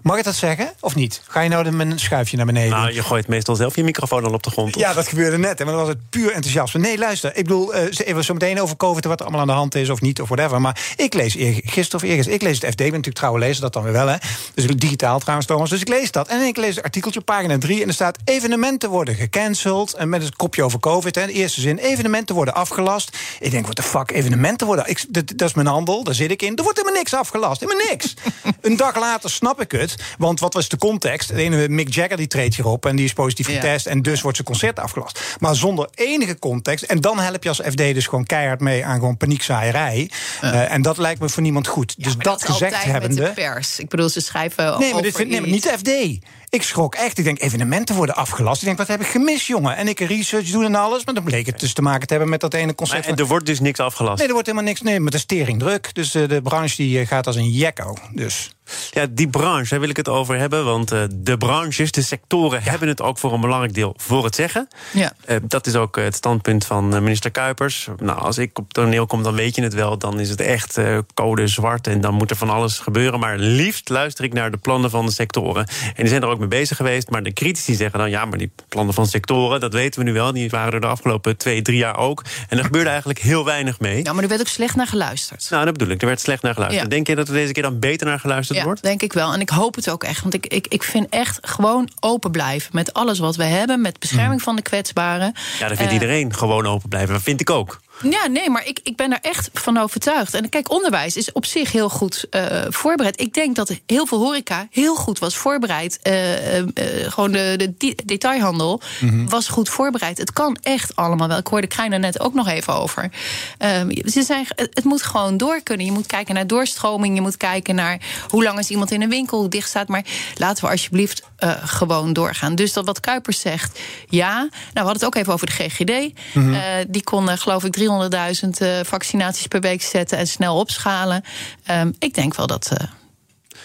Mag 0.01 0.17
ik 0.17 0.23
dat 0.23 0.35
zeggen 0.35 0.71
of 0.79 0.95
niet? 0.95 1.21
Ga 1.27 1.41
je 1.41 1.49
nou 1.49 1.63
de- 1.63 1.71
met 1.71 1.91
een 1.91 1.99
schuifje 1.99 2.37
naar 2.37 2.45
beneden? 2.45 2.69
Nou, 2.77 2.93
je 2.93 3.03
gooit 3.03 3.27
meestal 3.27 3.55
zelf 3.55 3.75
je 3.75 3.83
microfoon 3.83 4.25
al 4.25 4.33
op 4.33 4.43
de 4.43 4.49
grond. 4.49 4.75
Ja, 4.75 4.93
dat 4.93 5.07
gebeurde 5.07 5.37
net. 5.37 5.59
hè, 5.59 5.65
Maar 5.65 5.73
dan 5.73 5.83
was 5.83 5.93
het 5.93 6.09
puur 6.09 6.31
enthousiasme. 6.31 6.79
Nee, 6.79 6.97
luister. 6.97 7.29
Ik 7.37 7.43
bedoel, 7.43 7.71
ze- 7.91 8.03
even 8.05 8.23
zo 8.23 8.33
meteen 8.33 8.61
over 8.61 8.75
COVID... 8.77 9.05
wat 9.05 9.19
er 9.19 9.25
allemaal 9.25 9.41
aan 9.41 9.47
de 9.47 9.53
hand 9.53 9.75
is 9.75 9.89
of 9.89 10.01
niet 10.01 10.21
of 10.21 10.27
whatever. 10.29 10.61
Maar 10.61 10.79
ik 10.95 11.13
lees 11.13 11.33
gisteren 11.63 11.93
of 11.95 12.01
eergisteren... 12.09 12.33
Ik 12.39 12.41
lees 12.41 12.55
het 12.61 12.65
FD, 12.65 12.69
ik 12.71 12.75
ben 12.77 12.85
natuurlijk 12.87 13.15
trouwe 13.15 13.39
lezer, 13.39 13.61
dat 13.61 13.73
dan 13.73 13.83
weer 13.83 13.91
wel, 13.93 14.07
hè. 14.07 14.15
Dus 14.53 14.67
digitaal 14.67 15.19
trouwens, 15.19 15.47
Thomas. 15.47 15.69
Dus 15.69 15.81
ik 15.81 15.87
lees 15.87 16.11
dat. 16.11 16.27
En 16.27 16.41
ik 16.41 16.57
lees 16.57 16.75
het 16.75 16.83
artikeltje 16.83 17.19
op 17.19 17.25
pagina 17.25 17.57
3... 17.57 17.81
en 17.81 17.87
er 17.87 17.93
staat 17.93 18.17
evenementen 18.23 18.89
worden 18.89 19.15
gecanceld... 19.15 19.57
en 19.97 20.09
met 20.09 20.23
het 20.23 20.35
kopje 20.35 20.63
over 20.63 20.79
COVID, 20.79 21.15
hè, 21.15 21.25
de 21.25 21.31
eerste 21.31 21.61
zin... 21.61 21.77
evenementen 21.77 22.35
worden 22.35 22.53
afgelast. 22.53 23.17
Ik 23.39 23.51
denk, 23.51 23.63
what 23.63 23.75
the 23.75 23.83
fuck, 23.83 24.11
evenementen 24.11 24.67
worden... 24.67 24.89
Ik, 24.89 25.05
dat, 25.09 25.27
dat 25.35 25.49
is 25.49 25.53
mijn 25.53 25.67
handel, 25.67 26.03
daar 26.03 26.15
zit 26.15 26.31
ik 26.31 26.41
in. 26.41 26.55
Er 26.55 26.63
wordt 26.63 26.77
helemaal 26.77 26.99
niks 26.99 27.13
afgelast, 27.13 27.59
helemaal 27.59 27.85
niks. 27.85 28.13
een 28.61 28.77
dag 28.77 28.99
later 28.99 29.29
snap 29.29 29.61
ik 29.61 29.71
het. 29.71 29.95
Want 30.17 30.39
wat 30.39 30.53
was 30.53 30.69
de 30.69 30.77
context? 30.77 31.27
De 31.27 31.41
ene 31.41 31.69
Mick 31.69 31.93
Jagger 31.93 32.17
die 32.17 32.27
treedt 32.27 32.55
hierop... 32.55 32.85
en 32.85 32.95
die 32.95 33.05
is 33.05 33.13
positief 33.13 33.47
Ja. 33.47 33.53
getest... 33.53 33.85
en 33.85 34.01
dus 34.01 34.21
wordt 34.21 34.37
zijn 34.37 34.49
concert 34.49 34.79
afgelast. 34.79 35.37
Maar 35.39 35.55
zonder 35.55 35.89
enige 35.93 36.39
context. 36.39 36.83
En 36.83 37.01
dan 37.01 37.19
help 37.19 37.43
je 37.43 37.49
als 37.49 37.61
FD 37.65 37.77
dus 37.77 38.07
gewoon 38.07 38.25
keihard 38.25 38.59
mee 38.59 38.85
aan 38.85 38.99
gewoon 38.99 39.17
paniekzaaierij. 39.17 40.11
Eh, 40.41 40.71
en 40.71 40.81
dat 40.81 40.97
lijkt 40.97 41.19
me 41.19 41.29
voor 41.29 41.43
niemand 41.43 41.67
goed. 41.67 42.03
dus 42.03 42.15
dat, 42.17 42.43
gezegd 42.43 42.83
hebbende. 42.83 43.21
Met 43.21 43.35
de 43.35 43.41
pers. 43.41 43.79
Ik 43.79 43.89
bedoel, 43.89 44.09
ze 44.09 44.21
schrijven. 44.21 44.65
Nee, 44.65 44.77
maar 44.79 44.89
over 44.89 45.01
dit 45.01 45.15
vindt 45.15 45.31
nee, 45.31 45.41
maar 45.41 45.49
niet 45.49 45.63
de 45.63 45.77
FD. 45.77 46.25
Ik 46.49 46.63
schrok 46.63 46.95
echt. 46.95 47.17
Ik 47.17 47.23
denk, 47.23 47.41
evenementen 47.41 47.95
worden 47.95 48.15
afgelast. 48.15 48.61
Ik 48.61 48.65
denk, 48.65 48.77
wat 48.77 48.87
heb 48.87 49.01
ik 49.01 49.07
gemist, 49.07 49.45
jongen? 49.45 49.75
En 49.75 49.87
ik 49.87 49.99
research 49.99 50.49
doen 50.49 50.63
en 50.63 50.75
alles. 50.75 51.05
Maar 51.05 51.13
dan 51.13 51.23
bleek 51.23 51.45
het 51.45 51.59
dus 51.59 51.73
te 51.73 51.81
maken 51.81 52.07
te 52.07 52.13
hebben 52.13 52.29
met 52.29 52.39
dat 52.39 52.53
ene 52.53 52.75
concert. 52.75 53.01
Maar, 53.01 53.09
en 53.09 53.17
er 53.17 53.25
wordt 53.25 53.45
dus 53.45 53.59
niks 53.59 53.79
afgelast. 53.79 54.17
Nee, 54.17 54.27
er 54.27 54.33
wordt 54.33 54.47
helemaal 54.47 54.67
niks. 54.67 54.81
Nee, 54.81 54.99
maar 54.99 55.11
de 55.11 55.17
stering 55.17 55.59
druk. 55.59 55.93
Dus 55.93 56.15
eh, 56.15 56.27
de 56.27 56.41
branche 56.41 56.75
die 56.75 56.99
eh, 56.99 57.07
gaat 57.07 57.27
als 57.27 57.35
een 57.35 57.49
jekko. 57.49 57.97
Dus. 58.13 58.49
Ja, 58.91 59.05
die 59.09 59.27
branche, 59.29 59.69
daar 59.69 59.79
wil 59.79 59.89
ik 59.89 59.97
het 59.97 60.09
over 60.09 60.37
hebben. 60.37 60.65
Want 60.65 60.91
eh, 60.91 61.03
de 61.13 61.37
branches, 61.37 61.91
de 61.91 62.01
sectoren, 62.01 62.63
hebben 62.63 62.87
het 62.87 63.01
ook 63.01 63.17
voor 63.17 63.33
een 63.33 63.41
belangrijk 63.41 63.73
deel 63.73 63.93
voor 63.97 64.23
het 64.23 64.35
zeggen. 64.35 64.67
Ja. 64.93 65.11
Eh, 65.25 65.37
dat 65.43 65.67
is 65.67 65.75
ook 65.75 65.97
eh, 65.97 66.03
het 66.03 66.15
standpunt 66.15 66.65
van 66.65 66.89
minister 66.89 67.31
Kuipers. 67.31 67.87
Nou, 67.97 68.19
als 68.19 68.37
ik 68.37 68.59
op 68.59 68.73
toneel 68.73 69.05
kom, 69.05 69.23
dan 69.23 69.35
weet 69.35 69.55
je 69.55 69.61
het 69.61 69.73
wel. 69.73 69.97
Dan 69.97 70.19
is 70.19 70.29
het 70.29 70.41
echt 70.41 70.79
code 71.13 71.47
zwart 71.47 71.87
en 71.87 72.01
dan 72.01 72.13
moet 72.13 72.29
er 72.29 72.35
van 72.35 72.49
alles 72.49 72.79
gebeuren. 72.79 73.19
Maar 73.19 73.37
liefst 73.37 73.89
luister 73.89 74.23
ik 74.23 74.33
naar 74.33 74.51
de 74.51 74.57
plannen 74.57 74.89
van 74.89 75.05
de 75.05 75.11
sectoren. 75.11 75.67
En 75.85 75.93
die 75.95 76.07
zijn 76.07 76.21
er 76.21 76.27
ook 76.27 76.39
mee 76.39 76.47
bezig 76.47 76.77
geweest. 76.77 77.09
Maar 77.09 77.23
de 77.23 77.33
critici 77.33 77.75
zeggen 77.75 77.99
dan, 77.99 78.09
ja, 78.09 78.25
maar 78.25 78.37
die 78.37 78.51
plannen 78.67 78.93
van 78.93 79.07
sectoren... 79.07 79.59
dat 79.59 79.73
weten 79.73 79.99
we 79.99 80.05
nu 80.05 80.13
wel, 80.13 80.33
die 80.33 80.49
waren 80.49 80.73
er 80.73 80.81
de 80.81 80.87
afgelopen 80.87 81.37
twee, 81.37 81.61
drie 81.61 81.77
jaar 81.77 81.97
ook. 81.97 82.23
En 82.49 82.57
er 82.57 82.63
gebeurde 82.63 82.89
eigenlijk 82.89 83.19
heel 83.19 83.45
weinig 83.45 83.79
mee. 83.79 84.03
Ja, 84.03 84.13
maar 84.13 84.23
er 84.23 84.29
werd 84.29 84.41
ook 84.41 84.47
slecht 84.47 84.75
naar 84.75 84.87
geluisterd. 84.87 85.47
Nou, 85.49 85.65
dat 85.65 85.77
bedoel 85.77 85.93
ik. 85.93 86.01
Er 86.01 86.07
werd 86.07 86.19
slecht 86.19 86.41
naar 86.41 86.53
geluisterd. 86.53 86.83
Ja. 86.83 86.89
Denk 86.89 87.07
je 87.07 87.15
dat 87.15 87.27
er 87.27 87.33
deze 87.33 87.53
keer 87.53 87.63
dan 87.63 87.79
beter 87.79 88.07
naar 88.07 88.19
geluisterd 88.19 88.58
Ja, 88.59 88.65
wordt? 88.65 88.81
denk 88.81 89.01
ik 89.01 89.13
wel. 89.13 89.33
En 89.33 89.39
ik 89.41 89.49
hoop 89.49 89.75
het 89.75 89.89
ook 89.89 90.03
echt. 90.03 90.21
Want 90.21 90.33
ik, 90.33 90.45
ik, 90.47 90.67
ik 90.67 90.83
vind 90.83 91.09
echt 91.09 91.37
gewoon 91.41 91.89
open 91.99 92.31
blijven 92.31 92.69
met 92.73 92.93
alles 92.93 93.19
wat 93.19 93.35
we 93.35 93.43
hebben. 93.43 93.81
Met 93.81 93.99
bescherming 93.99 94.41
van 94.41 94.55
de 94.55 94.61
kwetsbaren. 94.61 95.33
Ja, 95.59 95.67
dat 95.67 95.77
vindt 95.77 95.91
Eh, 95.93 95.99
iedereen 95.99 96.33
gewoon 96.33 96.65
open 96.67 96.89
blijven. 96.89 97.13
Dat 97.13 97.23
vind 97.23 97.41
ik 97.41 97.49
ook. 97.49 97.79
Ja, 98.01 98.27
nee, 98.27 98.49
maar 98.49 98.67
ik, 98.67 98.79
ik 98.83 98.95
ben 98.95 99.09
daar 99.09 99.19
echt 99.21 99.49
van 99.53 99.77
overtuigd. 99.77 100.33
En 100.33 100.49
kijk, 100.49 100.71
onderwijs 100.71 101.17
is 101.17 101.31
op 101.31 101.45
zich 101.45 101.71
heel 101.71 101.89
goed 101.89 102.25
eh, 102.29 102.61
voorbereid. 102.69 103.21
Ik 103.21 103.33
denk 103.33 103.55
dat 103.55 103.79
heel 103.85 104.05
veel 104.05 104.17
horeca 104.17 104.67
heel 104.71 104.95
goed 104.95 105.19
was 105.19 105.37
voorbereid. 105.37 105.99
Eh, 106.01 106.57
eh, 106.57 106.65
gewoon 107.07 107.31
de, 107.31 107.73
de 107.77 107.95
detailhandel 108.05 108.81
was 109.27 109.47
goed 109.47 109.69
voorbereid. 109.69 110.17
Het 110.17 110.33
kan 110.33 110.57
echt 110.61 110.95
allemaal 110.95 111.27
wel. 111.27 111.37
Ik 111.37 111.47
hoorde 111.47 111.67
Krijn 111.67 111.93
er 111.93 111.99
net 111.99 112.19
ook 112.19 112.33
nog 112.33 112.47
even 112.47 112.73
over. 112.73 113.11
Ehm, 113.57 113.89
ze 114.05 114.21
zijn, 114.21 114.45
het 114.55 114.83
moet 114.83 115.03
gewoon 115.03 115.37
door 115.37 115.61
kunnen. 115.63 115.85
Je 115.85 115.91
moet 115.91 116.07
kijken 116.07 116.33
naar 116.33 116.47
doorstroming. 116.47 117.15
Je 117.15 117.21
moet 117.21 117.37
kijken 117.37 117.75
naar 117.75 117.99
hoe 118.27 118.43
lang 118.43 118.59
is 118.59 118.69
iemand 118.69 118.91
in 118.91 119.01
een 119.01 119.09
winkel, 119.09 119.39
hoe 119.39 119.49
dicht 119.49 119.69
staat. 119.69 119.87
Maar 119.87 120.05
laten 120.35 120.63
we 120.63 120.71
alsjeblieft 120.71 121.21
gewoon 121.63 122.13
doorgaan. 122.13 122.55
Dus 122.55 122.73
dat 122.73 122.85
wat 122.85 122.99
Kuipers 122.99 123.39
zegt, 123.39 123.79
ja. 124.09 124.37
Nou, 124.37 124.49
we 124.73 124.79
hadden 124.79 124.93
het 124.93 125.05
ook 125.05 125.15
even 125.15 125.33
over 125.33 125.47
de 125.47 125.53
GGD. 125.53 126.13
Eh, 126.33 126.85
die 126.87 127.03
kon, 127.03 127.37
geloof 127.37 127.63
ik, 127.63 127.75
300.000 127.89 128.49
eh, 128.57 128.79
vaccinaties 128.83 129.47
per 129.47 129.61
week 129.61 129.81
zetten 129.81 130.17
en 130.17 130.27
snel 130.27 130.57
opschalen. 130.57 131.23
Ehm, 131.65 131.91
ik 131.99 132.13
denk 132.13 132.35
wel 132.35 132.47
dat, 132.47 132.71
eh, 132.77 132.87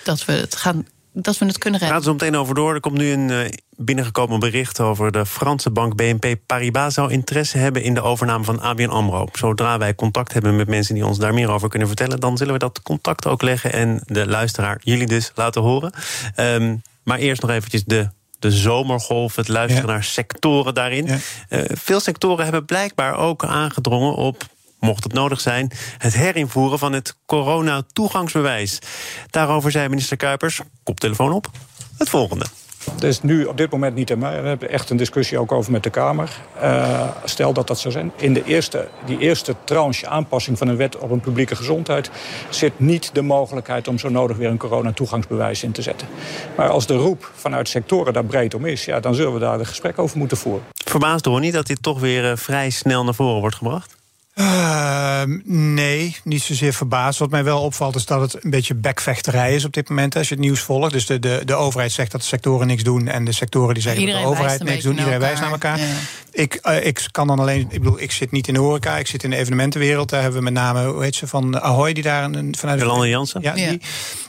dat 0.04 0.24
we 0.24 0.32
het 0.32 0.56
gaan. 0.56 0.86
Dat 1.16 1.38
we 1.38 1.44
het 1.46 1.58
kunnen 1.58 1.80
We 1.80 1.86
redden. 1.86 2.02
gaan 2.02 2.14
er 2.14 2.20
zo 2.20 2.26
meteen 2.26 2.40
over 2.40 2.54
door. 2.54 2.74
Er 2.74 2.80
komt 2.80 2.98
nu 2.98 3.12
een 3.12 3.30
eh, 3.30 3.52
binnengekomen 3.76 4.40
bericht 4.40 4.80
over 4.80 5.12
de 5.12 5.26
Franse 5.26 5.70
bank 5.70 5.96
BNP 5.96 6.36
Paribas 6.46 6.94
zou 6.94 7.12
interesse 7.12 7.58
hebben 7.58 7.82
in 7.82 7.94
de 7.94 8.02
overname 8.02 8.44
van 8.44 8.60
ABN 8.60 8.88
AMRO. 8.88 9.28
Zodra 9.32 9.78
wij 9.78 9.94
contact 9.94 10.32
hebben 10.32 10.56
met 10.56 10.68
mensen 10.68 10.94
die 10.94 11.06
ons 11.06 11.18
daar 11.18 11.34
meer 11.34 11.50
over 11.50 11.68
kunnen 11.68 11.88
vertellen, 11.88 12.20
dan 12.20 12.36
zullen 12.36 12.52
we 12.52 12.58
dat 12.58 12.82
contact 12.82 13.26
ook 13.26 13.42
leggen 13.42 13.72
en 13.72 14.00
de 14.04 14.26
luisteraar, 14.26 14.80
jullie 14.82 15.06
dus, 15.06 15.32
laten 15.34 15.62
horen. 15.62 15.92
Ehm, 16.34 16.76
maar 17.02 17.18
eerst 17.18 17.42
nog 17.42 17.50
eventjes 17.50 17.84
de, 17.84 18.08
de 18.50 18.50
zomergolf, 18.50 19.36
het 19.36 19.48
luisteren 19.48 19.86
Ja. 19.86 19.92
naar 19.92 20.04
sectoren 20.04 20.74
daarin. 20.74 21.06
Ja. 21.06 21.18
Eh, 21.48 21.60
veel 21.72 22.00
sectoren 22.00 22.44
hebben 22.44 22.64
blijkbaar 22.64 23.16
ook 23.16 23.44
aangedrongen 23.44 24.14
op 24.14 24.42
mocht 24.80 25.04
het 25.04 25.12
nodig 25.12 25.40
zijn, 25.40 25.70
het 25.98 26.14
herinvoeren 26.14 26.78
van 26.78 26.92
het 26.92 27.16
corona-toegangsbewijs. 27.26 28.78
Daarover 29.30 29.70
zei 29.70 29.88
minister 29.88 30.16
Kuipers, 30.16 30.60
koptelefoon 30.82 31.32
op, 31.32 31.50
het 31.98 32.08
volgende. 32.08 32.44
Dat 32.94 33.02
is 33.02 33.22
nu 33.22 33.44
op 33.44 33.56
dit 33.56 33.70
moment 33.70 33.94
niet, 33.94 34.16
maar 34.16 34.42
we 34.42 34.48
hebben 34.48 34.70
echt 34.70 34.90
een 34.90 34.96
discussie 34.96 35.38
ook 35.38 35.52
over 35.52 35.72
met 35.72 35.82
de 35.82 35.90
Kamer. 35.90 36.30
Eh, 36.60 37.08
stel 37.24 37.52
dat 37.52 37.66
dat 37.66 37.78
zou 37.78 37.94
zijn. 37.94 38.12
In 38.16 38.34
de 38.34 38.44
eerste, 38.44 38.88
die 39.06 39.18
eerste 39.18 39.54
tranche 39.64 40.06
aanpassing 40.06 40.58
van 40.58 40.68
een 40.68 40.76
wet 40.76 40.98
op 40.98 41.10
een 41.10 41.20
publieke 41.20 41.56
gezondheid 41.56 42.10
zit 42.48 42.72
niet 42.76 43.10
de 43.12 43.22
mogelijkheid 43.22 43.88
om 43.88 43.98
zo 43.98 44.08
nodig 44.08 44.36
weer 44.36 44.48
een 44.48 44.56
coronatoegangsbewijs 44.56 45.62
in 45.62 45.72
te 45.72 45.82
zetten. 45.82 46.08
Maar 46.56 46.68
als 46.68 46.86
de 46.86 46.94
roep 46.94 47.30
vanuit 47.34 47.68
sectoren 47.68 48.12
daar 48.12 48.24
breed 48.24 48.54
om 48.54 48.66
is, 48.66 48.84
ja, 48.84 49.00
dan 49.00 49.14
zullen 49.14 49.32
we 49.32 49.38
daar 49.38 49.58
een 49.58 49.66
gesprek 49.66 49.98
over 49.98 50.18
moeten 50.18 50.36
voeren. 50.36 50.64
Verbaasd 50.74 51.24
hoor 51.24 51.40
niet 51.40 51.52
dat 51.52 51.66
dit 51.66 51.82
toch 51.82 52.00
weer 52.00 52.30
eh, 52.30 52.36
vrij 52.36 52.70
snel 52.70 53.04
naar 53.04 53.14
voren 53.14 53.40
wordt 53.40 53.56
gebracht? 53.56 53.93
Ehm, 54.34 55.38
nee, 55.74 56.16
niet 56.24 56.42
zozeer 56.42 56.72
verbaasd. 56.72 57.18
Wat 57.18 57.30
mij 57.30 57.44
wel 57.44 57.60
opvalt 57.62 57.94
is 57.96 58.06
dat 58.06 58.20
het 58.20 58.44
een 58.44 58.50
beetje 58.50 58.74
bekvechterij 58.74 59.54
is 59.54 59.64
op 59.64 59.72
dit 59.72 59.88
moment. 59.88 60.16
Als 60.16 60.28
je 60.28 60.34
het 60.34 60.44
nieuws 60.44 60.60
volgt. 60.60 60.92
Dus 60.92 61.06
de, 61.06 61.18
de, 61.18 61.42
de 61.44 61.54
overheid 61.54 61.92
zegt 61.92 62.10
dat 62.10 62.20
de 62.20 62.26
sectoren 62.26 62.66
niks 62.66 62.82
doen. 62.82 63.08
En 63.08 63.24
de 63.24 63.32
sectoren 63.32 63.74
die 63.74 63.82
zeggen 63.82 64.00
Iedereen 64.00 64.22
dat 64.22 64.30
de 64.32 64.38
overheid 64.38 64.62
niks 64.64 64.82
doet. 64.82 64.90
Iedereen 64.92 65.10
naar 65.10 65.20
wijst 65.20 65.40
naar 65.42 65.50
elkaar. 65.50 65.78
Ik, 66.32 66.54
eh, 66.54 66.86
ik 66.86 67.06
kan 67.10 67.26
dan 67.26 67.38
alleen. 67.38 67.60
Ik 67.60 67.82
bedoel, 67.82 68.00
ik 68.00 68.12
zit 68.12 68.30
niet 68.30 68.48
in 68.48 68.54
de 68.54 68.60
horeca. 68.60 68.96
Ik 68.98 69.06
zit 69.06 69.24
in 69.24 69.30
de 69.30 69.36
evenementenwereld. 69.36 70.10
Daar 70.10 70.22
hebben 70.22 70.38
we 70.38 70.44
met 70.44 70.54
name, 70.54 70.86
hoe 70.86 71.02
heet 71.02 71.14
ze, 71.14 71.26
van 71.26 71.60
Ahoy, 71.62 71.92
die 71.92 72.02
daar 72.02 72.24
een, 72.24 72.54
vanuit. 72.58 72.80
Jolande 72.80 73.08
Jansen? 73.08 73.40
Ja, 73.42 73.54
Ja. 73.54 73.68
die. 73.70 73.80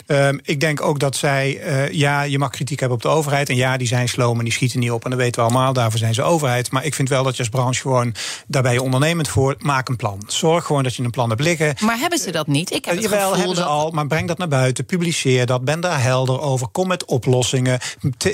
Ehm, 0.06 0.38
ik 0.44 0.60
denk 0.60 0.82
ook 0.82 1.00
dat 1.00 1.16
zij, 1.16 1.60
eh, 1.60 1.92
ja, 1.92 2.22
je 2.22 2.40
mag 2.40 2.50
kritiek 2.50 2.80
hebben 2.80 2.98
op 2.98 3.04
de 3.04 3.10
overheid. 3.10 3.50
En 3.50 3.56
ja, 3.56 3.78
die 3.78 3.88
zijn 3.88 4.10
sloom 4.10 4.38
en 4.38 4.44
die 4.44 4.54
schieten 4.54 4.80
niet 4.80 4.92
op. 4.92 5.04
En 5.04 5.10
dat 5.10 5.20
weten 5.20 5.42
we 5.44 5.50
allemaal, 5.50 5.74
daarvoor 5.74 6.00
zijn 6.00 6.14
ze 6.14 6.22
overheid. 6.22 6.72
Maar 6.72 6.86
ik 6.86 6.94
vind 6.94 7.10
wel 7.10 7.24
dat 7.24 7.34
je 7.34 7.40
als 7.40 7.50
branche 7.50 7.82
gewoon, 7.82 8.14
daar 8.48 8.62
ben 8.62 8.74
je 8.74 8.82
ondernemend 8.82 9.28
voor, 9.28 9.56
maak 9.60 9.90
een 9.90 9.96
plan. 9.96 10.22
Zorg 10.28 10.66
gewoon 10.66 10.84
dat 10.84 10.96
je 10.96 11.04
een 11.04 11.10
plan 11.10 11.30
hebt 11.30 11.42
liggen. 11.42 11.76
Maar 11.80 11.98
hebben 11.98 12.20
ze 12.20 12.32
dat 12.32 12.48
niet? 12.48 12.72
Ik 12.72 12.86
heb 12.86 12.94
Eh, 12.96 13.02
het 13.02 13.10
Jawel, 13.10 13.20
gevoel 13.20 13.38
hebben 13.38 13.56
ze 13.56 13.62
dat... 13.62 13.72
al, 13.72 13.92
maar 13.92 14.08
breng 14.08 14.28
dat 14.28 14.38
naar 14.38 14.48
buiten, 14.48 14.86
publiceer 14.86 15.46
dat, 15.46 15.64
ben 15.66 15.80
daar 15.80 16.02
helder 16.02 16.42
over, 16.42 16.68
kom 16.68 16.88
met 16.88 17.06
oplossingen, 17.06 17.80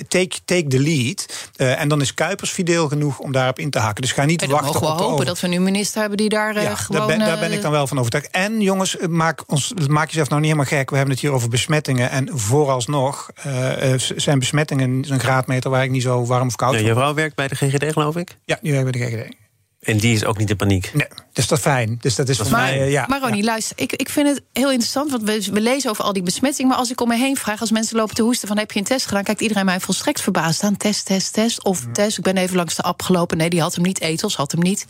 take, 0.08 0.36
take 0.46 0.68
the 0.68 0.80
lead. 0.80 1.50
Eh, 1.56 1.80
en 1.80 1.88
dan 1.88 2.02
is 2.02 2.14
Kuipers 2.14 2.52
fideel 2.52 2.88
genoeg 2.88 3.20
om 3.20 3.32
daarop 3.32 3.60
in 3.60 3.70
te 3.70 3.80
haken. 3.80 4.02
Dus 4.02 4.12
ga 4.12 4.26
niet 4.26 4.46
wachten 4.46 4.66
mogen 4.66 4.82
we 4.82 4.88
op 4.88 4.98
de 4.98 5.04
hopen 5.04 5.14
over- 5.14 5.26
dat 5.26 5.40
we 5.40 5.48
nu 5.48 5.56
een 5.56 5.64
minister 5.64 6.00
hebben 6.00 6.18
die 6.18 6.30
daar 6.30 6.62
ja, 6.62 6.76
gewoon... 6.76 7.08
daar, 7.08 7.18
ben, 7.18 7.28
daar 7.28 7.40
ben 7.40 7.52
ik 7.52 7.62
dan 7.62 7.72
wel 7.72 7.88
van 7.88 7.98
overtuigd. 8.00 8.30
En 8.32 8.62
jongens, 8.62 8.98
maak, 9.10 9.44
ons, 9.48 9.74
maak 9.88 10.08
jezelf 10.08 10.30
nou 10.30 10.42
niet 10.42 10.52
helemaal 10.52 10.78
gek. 10.80 10.90
We 10.90 10.96
hebben 10.96 11.14
het 11.14 11.24
hier 11.24 11.32
over 11.32 11.50
besmettingen. 11.62 12.10
En 12.10 12.30
vooralsnog 12.34 13.30
eh, 13.36 13.94
eh, 13.94 14.00
zijn 14.16 14.40
besmettingen 14.40 15.06
een 15.10 15.20
graadmeter 15.20 15.70
waar 15.70 15.84
ik 15.84 15.90
niet 15.90 16.02
zo 16.02 16.26
warm 16.26 16.48
of 16.48 16.56
koud 16.56 16.80
je 16.80 16.94
vrouw 16.94 17.14
werkt 17.14 17.36
bij 17.36 17.48
de 17.48 17.56
GGD, 17.56 17.94
geloof 17.94 18.16
ik. 18.16 18.38
Ja, 18.46 18.58
nu 18.62 18.76
hebben 18.76 18.94
we 18.94 19.00
de 19.00 19.06
GGD. 19.06 19.36
En 19.82 19.98
die 19.98 20.14
is 20.14 20.26
ook 20.26 20.38
niet 20.38 20.50
in 20.50 20.56
paniek. 20.56 20.92
Nee, 20.94 21.08
dus 21.34 21.48
dat 21.48 21.58
is 21.58 21.64
fijn. 21.64 21.98
Dus 22.02 22.16
dat 22.16 22.30
is 22.30 22.38
voor 22.38 22.50
Maar, 22.50 22.62
mij, 22.62 22.82
eh, 22.82 22.92
ja. 22.92 23.06
maar 23.08 23.20
Ronnie, 23.22 23.44
luister, 23.44 23.78
ik, 23.80 23.94
ik 23.94 24.10
vind 24.10 24.28
het 24.28 24.42
heel 24.54 24.72
interessant, 24.72 25.12
want 25.12 25.24
we, 25.24 25.48
we 25.52 25.62
lezen 25.62 25.90
over 25.90 26.04
al 26.04 26.14
die 26.14 26.24
besmettingen. 26.24 26.70
Maar 26.70 26.80
als 26.80 26.92
ik 26.92 27.02
om 27.02 27.08
me 27.08 27.18
heen 27.18 27.38
vraag, 27.38 27.62
als 27.62 27.72
mensen 27.72 27.98
lopen 27.98 28.16
te 28.16 28.22
hoesten 28.22 28.48
van 28.48 28.58
heb 28.58 28.72
je 28.72 28.80
een 28.80 28.86
test 28.86 29.06
gedaan, 29.06 29.24
kijkt 29.24 29.42
iedereen 29.42 29.66
mij 29.66 29.80
volstrekt 29.80 30.22
verbaasd 30.22 30.64
aan. 30.64 30.78
Test, 30.78 31.06
test, 31.06 31.34
test. 31.34 31.64
Of 31.64 31.86
test, 31.94 32.18
ik 32.18 32.24
ben 32.24 32.38
even 32.38 32.56
langs 32.56 32.76
de 32.76 32.82
app 32.82 33.02
gelopen. 33.02 33.38
Nee, 33.38 33.50
die 33.50 33.62
had 33.62 33.76
hem 33.76 33.84
niet, 33.84 34.02
etels 34.02 34.36
had 34.36 34.52
hem 34.52 34.62
niet. 34.62 34.86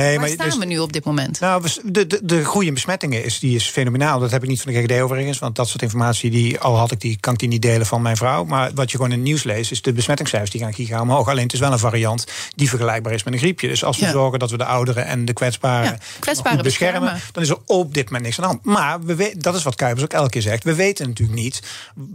Nee, 0.00 0.18
Waar 0.18 0.28
staan 0.28 0.46
dus- 0.48 0.58
we 0.58 0.64
nu 0.64 0.78
op 0.78 0.92
dit 0.92 1.04
moment? 1.04 1.40
Nou, 1.40 1.66
de, 1.84 2.06
de, 2.06 2.20
de 2.22 2.44
groei 2.44 2.66
in 2.66 2.74
besmettingen 2.74 3.24
is, 3.24 3.38
die 3.38 3.54
is 3.54 3.66
fenomenaal. 3.68 4.18
Dat 4.18 4.30
heb 4.30 4.42
ik 4.42 4.48
niet 4.48 4.62
van 4.62 4.72
de 4.72 4.78
GGD 4.82 5.00
overigens. 5.00 5.38
Want 5.38 5.56
dat 5.56 5.68
soort 5.68 5.82
informatie, 5.82 6.30
die, 6.30 6.60
al 6.60 6.76
had 6.76 6.90
ik 6.90 7.00
die, 7.00 7.16
kan 7.20 7.32
ik 7.32 7.38
die 7.38 7.48
niet 7.48 7.62
delen 7.62 7.86
van 7.86 8.02
mijn 8.02 8.16
vrouw. 8.16 8.44
Maar 8.44 8.70
wat 8.74 8.90
je 8.90 8.96
gewoon 8.96 9.12
in 9.12 9.18
het 9.18 9.26
nieuws 9.26 9.42
leest, 9.42 9.70
is 9.70 9.82
de 9.82 9.92
besmettingscijfers 9.92 10.50
die 10.52 10.60
gaan 10.60 10.74
giga 10.74 11.00
omhoog. 11.00 11.28
Alleen 11.28 11.42
het 11.44 11.52
is 11.52 11.58
wel 11.60 11.72
een 11.72 11.78
variant 11.78 12.26
die 12.56 12.68
vergelijkbaar 12.68 13.12
is 13.12 13.22
met 13.24 13.32
een 13.32 13.38
griepje. 13.38 13.68
Dus 13.68 13.84
als 13.84 13.98
we 13.98 14.04
Ja. 14.04 14.10
zorgen 14.10 14.38
dat 14.38 14.50
we 14.50 14.56
de 14.56 14.64
ouderen 14.64 15.06
en 15.06 15.24
de 15.24 15.32
kwetsbaren, 15.32 15.84
Ja, 15.90 15.98
kwetsbaren 16.18 16.54
goed 16.54 16.62
beschermen, 16.66 17.00
beschermen. 17.00 17.32
dan 17.32 17.42
is 17.42 17.48
er 17.48 17.58
op 17.66 17.94
dit 17.94 18.04
moment 18.04 18.22
niks 18.22 18.40
aan 18.40 18.44
de 18.44 18.50
hand. 18.50 18.64
Maar 18.64 19.00
we 19.02 19.14
we- 19.14 19.34
dat 19.38 19.54
is 19.54 19.62
wat 19.62 19.74
Kuipers 19.74 20.04
ook 20.04 20.12
elke 20.12 20.30
keer 20.30 20.42
zegt. 20.42 20.64
We 20.64 20.74
weten 20.74 21.08
natuurlijk 21.08 21.38
niet 21.38 21.62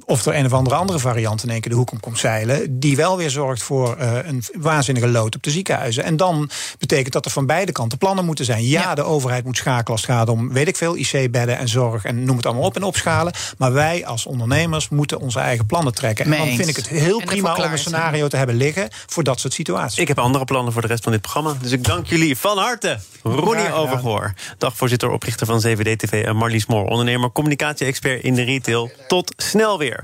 of 0.05 0.25
er 0.25 0.35
een 0.35 0.45
of 0.45 0.53
andere 0.53 0.75
andere 0.75 0.99
variant 0.99 1.43
in 1.43 1.49
één 1.49 1.61
keer 1.61 1.71
de 1.71 1.77
hoek 1.77 1.91
om 1.91 1.99
komt 1.99 2.19
zeilen. 2.19 2.79
Die 2.79 2.95
wel 2.95 3.17
weer 3.17 3.29
zorgt 3.29 3.63
voor 3.63 3.95
eh, 3.97 4.17
een 4.23 4.43
waanzinnige 4.57 5.07
lood 5.07 5.35
op 5.35 5.43
de 5.43 5.51
ziekenhuizen. 5.51 6.03
En 6.03 6.17
dan 6.17 6.49
betekent 6.79 7.13
dat 7.13 7.25
er 7.25 7.31
van 7.31 7.45
beide 7.45 7.68
kanten 7.71 7.97
plannen 7.97 8.25
moeten 8.25 8.45
zijn. 8.45 8.63
Ja, 8.63 8.81
Ja. 8.81 8.95
de 8.95 9.03
overheid 9.03 9.43
moet 9.43 9.57
schakelen 9.57 9.91
als 9.91 10.01
het 10.01 10.09
gaat 10.09 10.29
om, 10.29 10.53
weet 10.53 10.67
ik 10.67 10.75
veel, 10.77 10.95
IC-bedden 10.97 11.57
en 11.57 11.67
zorg 11.67 12.05
en 12.05 12.23
noem 12.23 12.35
het 12.35 12.45
allemaal 12.45 12.63
op 12.63 12.75
en 12.75 12.83
opschalen. 12.83 13.33
Maar 13.57 13.73
wij 13.73 14.05
als 14.05 14.25
ondernemers 14.25 14.89
moeten 14.89 15.19
onze 15.19 15.39
eigen 15.39 15.65
plannen 15.65 15.93
trekken. 15.93 16.25
En 16.25 16.31
dan 16.31 16.47
vind 16.47 16.67
ik 16.67 16.75
het 16.75 16.87
heel 16.87 17.19
En 17.19 17.25
prima 17.25 17.55
om 17.55 17.71
een 17.71 17.79
scenario 17.79 18.27
te 18.27 18.37
hebben 18.37 18.55
liggen 18.55 18.87
voor 19.07 19.23
dat 19.23 19.39
soort 19.39 19.53
situaties. 19.53 19.99
Ik 19.99 20.07
heb 20.07 20.19
andere 20.19 20.45
plannen 20.45 20.73
voor 20.73 20.81
de 20.81 20.87
rest 20.87 21.03
van 21.03 21.11
dit 21.11 21.21
programma. 21.21 21.53
Dus 21.61 21.71
ik 21.71 21.83
dank 21.83 22.05
jullie 22.05 22.37
van 22.37 22.57
harte. 22.57 22.99
Ronnie. 23.23 23.73
Overgoor, 23.73 24.33
dagvoorzitter, 24.57 25.09
oprichter 25.09 25.45
van 25.45 25.59
CVD-TV... 25.59 26.25
en 26.25 26.35
Marlies 26.35 26.65
Moor, 26.65 26.85
ondernemer, 26.85 27.31
communicatie-expert 27.31 28.23
in 28.23 28.33
de 28.33 28.43
retail. 28.43 28.91
Tot 29.07 29.33
snel 29.37 29.77
weer. 29.77 30.03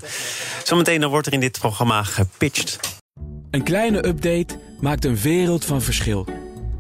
Zometeen 0.63 1.01
dan 1.01 1.09
wordt 1.09 1.27
er 1.27 1.33
in 1.33 1.39
dit 1.39 1.59
programma 1.59 2.03
gepitcht. 2.03 2.79
Een 3.51 3.63
kleine 3.63 4.07
update 4.07 4.59
maakt 4.79 5.05
een 5.05 5.17
wereld 5.17 5.65
van 5.65 5.81
verschil. 5.81 6.44